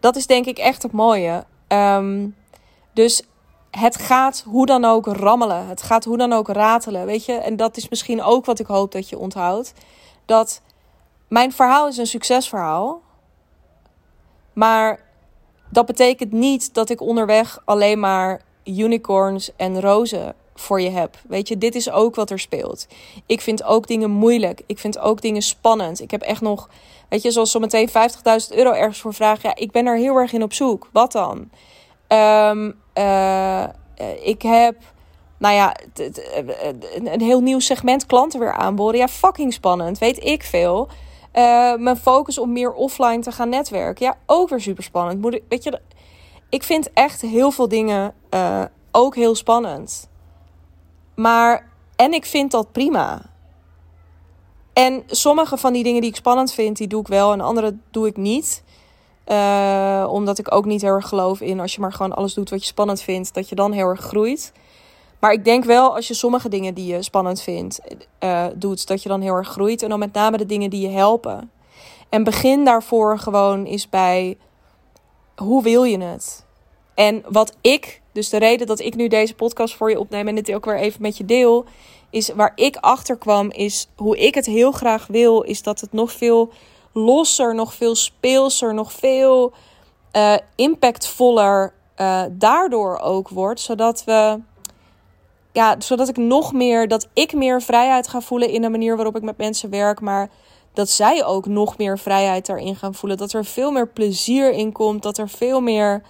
[0.00, 1.44] Dat is denk ik echt het mooie.
[1.66, 2.28] Ehm,
[2.92, 3.22] dus
[3.70, 5.66] het gaat hoe dan ook rammelen.
[5.66, 7.06] Het gaat hoe dan ook ratelen.
[7.06, 9.72] Weet je, en dat is misschien ook wat ik hoop dat je onthoudt.
[10.24, 10.62] Dat
[11.28, 13.00] mijn verhaal is een succesverhaal.
[14.52, 15.00] Maar
[15.70, 21.16] dat betekent niet dat ik onderweg alleen maar unicorns en rozen voor je heb.
[21.28, 22.86] Weet je, dit is ook wat er speelt.
[23.26, 24.62] Ik vind ook dingen moeilijk.
[24.66, 26.00] Ik vind ook dingen spannend.
[26.00, 26.68] Ik heb echt nog,
[27.08, 27.94] weet je, zoals zometeen 50.000
[28.50, 29.48] euro ergens voor vragen.
[29.48, 30.88] Ja, ik ben er heel erg in op zoek.
[30.92, 31.50] Wat dan?
[32.08, 33.64] Um, uh,
[34.22, 34.76] ik heb,
[35.38, 35.76] nou ja,
[37.04, 39.00] een heel nieuw segment klanten weer aanboden.
[39.00, 39.98] Ja, fucking spannend.
[39.98, 40.88] Weet ik veel.
[41.34, 44.06] Uh, mijn focus om meer offline te gaan netwerken.
[44.06, 45.20] Ja, ook weer super spannend.
[45.20, 45.80] Moet ik, weet je,
[46.48, 50.08] ik vind echt heel veel dingen uh, ook heel spannend.
[51.14, 53.22] Maar, en ik vind dat prima.
[54.72, 57.32] En sommige van die dingen die ik spannend vind, die doe ik wel.
[57.32, 58.64] En andere doe ik niet.
[59.26, 62.50] Uh, omdat ik ook niet heel erg geloof in als je maar gewoon alles doet
[62.50, 64.52] wat je spannend vindt, dat je dan heel erg groeit.
[65.20, 67.80] Maar ik denk wel als je sommige dingen die je spannend vindt,
[68.20, 69.82] uh, doet, dat je dan heel erg groeit.
[69.82, 71.50] En dan met name de dingen die je helpen.
[72.08, 74.36] En begin daarvoor gewoon is bij
[75.36, 76.44] hoe wil je het?
[76.94, 80.34] En wat ik, dus de reden dat ik nu deze podcast voor je opneem en
[80.34, 81.64] dit ook weer even met je deel,
[82.10, 85.92] is waar ik achter kwam, is hoe ik het heel graag wil, is dat het
[85.92, 86.52] nog veel
[86.92, 89.52] losser, nog veel speelser, nog veel
[90.12, 94.40] uh, impactvoller uh, daardoor ook wordt, zodat we
[95.52, 99.16] ja, zodat ik nog meer, dat ik meer vrijheid ga voelen in de manier waarop
[99.16, 100.30] ik met mensen werk, maar
[100.76, 103.18] dat zij ook nog meer vrijheid daarin gaan voelen.
[103.18, 106.02] Dat er veel meer plezier in komt, dat er veel meer,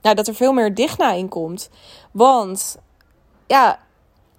[0.00, 1.68] ja, dat er veel meer dichtna in komt.
[2.10, 2.76] Want
[3.46, 3.78] ja,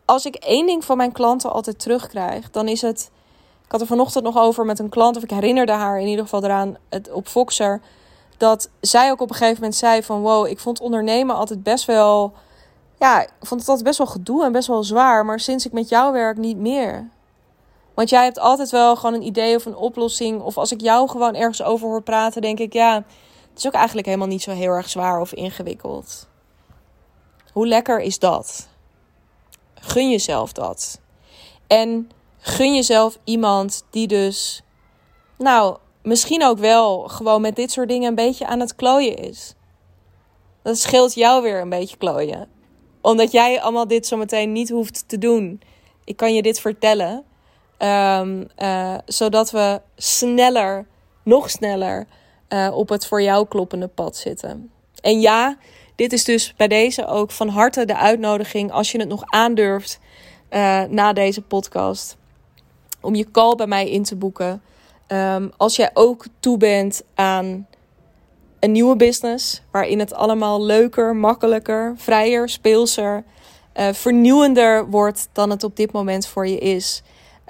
[0.06, 3.12] als ik één ding van mijn klanten altijd terugkrijg, dan is het.
[3.66, 6.24] Ik had er vanochtend nog over met een klant, of ik herinnerde haar in ieder
[6.24, 7.82] geval eraan het, op Foxer.
[8.38, 11.86] Dat zij ook op een gegeven moment zei van wow, ik vond ondernemen altijd best
[11.86, 12.34] wel
[13.00, 15.26] ja, ik vond het altijd best wel gedoe en best wel zwaar.
[15.26, 17.10] Maar sinds ik met jou werk, niet meer.
[17.96, 20.42] Want jij hebt altijd wel gewoon een idee of een oplossing.
[20.42, 22.96] Of als ik jou gewoon ergens over hoor praten, denk ik, ja,
[23.50, 26.28] het is ook eigenlijk helemaal niet zo heel erg zwaar of ingewikkeld.
[27.52, 28.68] Hoe lekker is dat?
[29.74, 31.00] Gun jezelf dat.
[31.68, 34.62] En gun jezelf iemand die dus,
[35.38, 39.54] nou, misschien ook wel gewoon met dit soort dingen een beetje aan het klooien is.
[40.62, 42.54] Dat scheelt jou weer een beetje klooien
[43.06, 45.62] omdat jij allemaal dit zometeen niet hoeft te doen.
[46.04, 47.24] Ik kan je dit vertellen.
[47.80, 50.86] Um, uh, zodat we sneller,
[51.24, 52.08] nog sneller
[52.50, 54.72] uh, op het voor jou kloppende pad zitten.
[55.02, 55.58] En ja,
[55.96, 60.00] dit is dus bij deze ook van harte de uitnodiging, als je het nog aandurft
[60.50, 62.18] uh, na deze podcast,
[63.02, 64.62] om je call bij mij in te boeken.
[65.08, 67.68] Um, als jij ook toe bent aan
[68.60, 73.24] een nieuwe business waarin het allemaal leuker, makkelijker, vrijer, speelser,
[73.92, 77.04] vernieuwender wordt dan het op dit moment voor je is.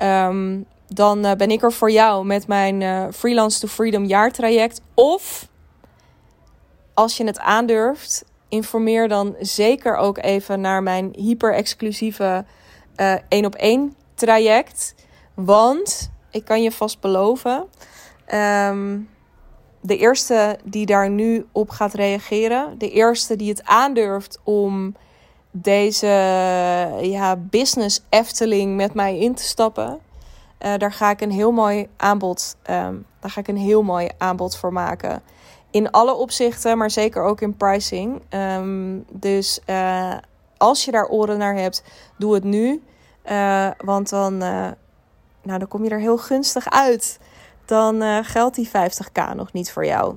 [0.03, 4.81] Um, dan uh, ben ik er voor jou met mijn uh, Freelance to Freedom jaartraject.
[4.93, 5.47] Of
[6.93, 12.45] als je het aandurft, informeer dan zeker ook even naar mijn hyper-exclusieve
[13.29, 14.95] één op één traject.
[15.33, 17.65] Want ik kan je vast beloven.
[18.33, 19.09] Um,
[19.81, 24.95] de eerste die daar nu op gaat reageren, de eerste die het aandurft om
[25.58, 26.08] deze
[27.01, 29.99] ja, business Efteling met mij in te stappen,
[30.60, 34.10] uh, daar ga ik een heel mooi aanbod, um, daar ga ik een heel mooi
[34.18, 35.22] aanbod voor maken.
[35.72, 38.22] In alle opzichten, maar zeker ook in pricing.
[38.30, 40.14] Um, dus uh,
[40.58, 41.84] als je daar oren naar hebt,
[42.18, 42.84] doe het nu.
[43.32, 44.74] Uh, want dan, nou,
[45.41, 47.20] dan kom je er heel gunstig uit
[47.66, 50.16] dan geldt die 50k nog niet voor jou.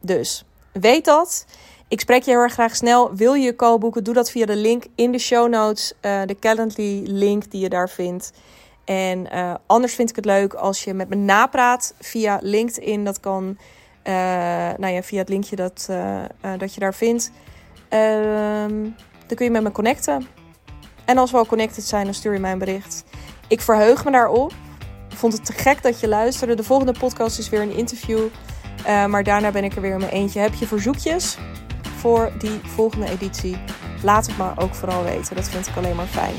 [0.00, 1.46] Dus weet dat.
[1.92, 3.14] Ik spreek je heel erg graag snel.
[3.14, 4.04] Wil je je call boeken?
[4.04, 5.92] Doe dat via de link in de show notes.
[6.02, 8.32] Uh, de Calendly link die je daar vindt.
[8.84, 13.04] En uh, anders vind ik het leuk als je met me napraat via LinkedIn.
[13.04, 13.58] Dat kan
[14.04, 15.88] nou ja, via het linkje dat,
[16.58, 17.30] dat je daar vindt.
[17.88, 18.82] Ehm,
[19.26, 20.26] dan kun je met me connecten.
[21.04, 23.04] En als we al connected zijn, dan stuur je mij een bericht.
[23.48, 24.52] Ik verheug me daarop.
[25.10, 26.54] Ik vond het te gek dat je luisterde.
[26.54, 28.20] De volgende podcast is weer een interview.
[28.84, 30.40] Maar daarna ben ik er weer in mijn eentje.
[30.40, 31.38] Heb je verzoekjes
[32.02, 33.56] voor die volgende editie?
[34.02, 35.36] Laat het me ook vooral weten.
[35.36, 36.34] Dat vind ik alleen maar fijn.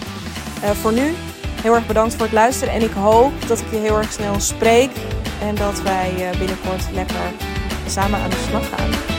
[0.64, 1.14] Uh, voor nu,
[1.62, 2.74] heel erg bedankt voor het luisteren.
[2.74, 4.92] En ik hoop dat ik je heel erg snel spreek.
[5.42, 7.32] En dat wij uh, binnenkort lekker
[7.88, 9.13] samen aan de slag gaan.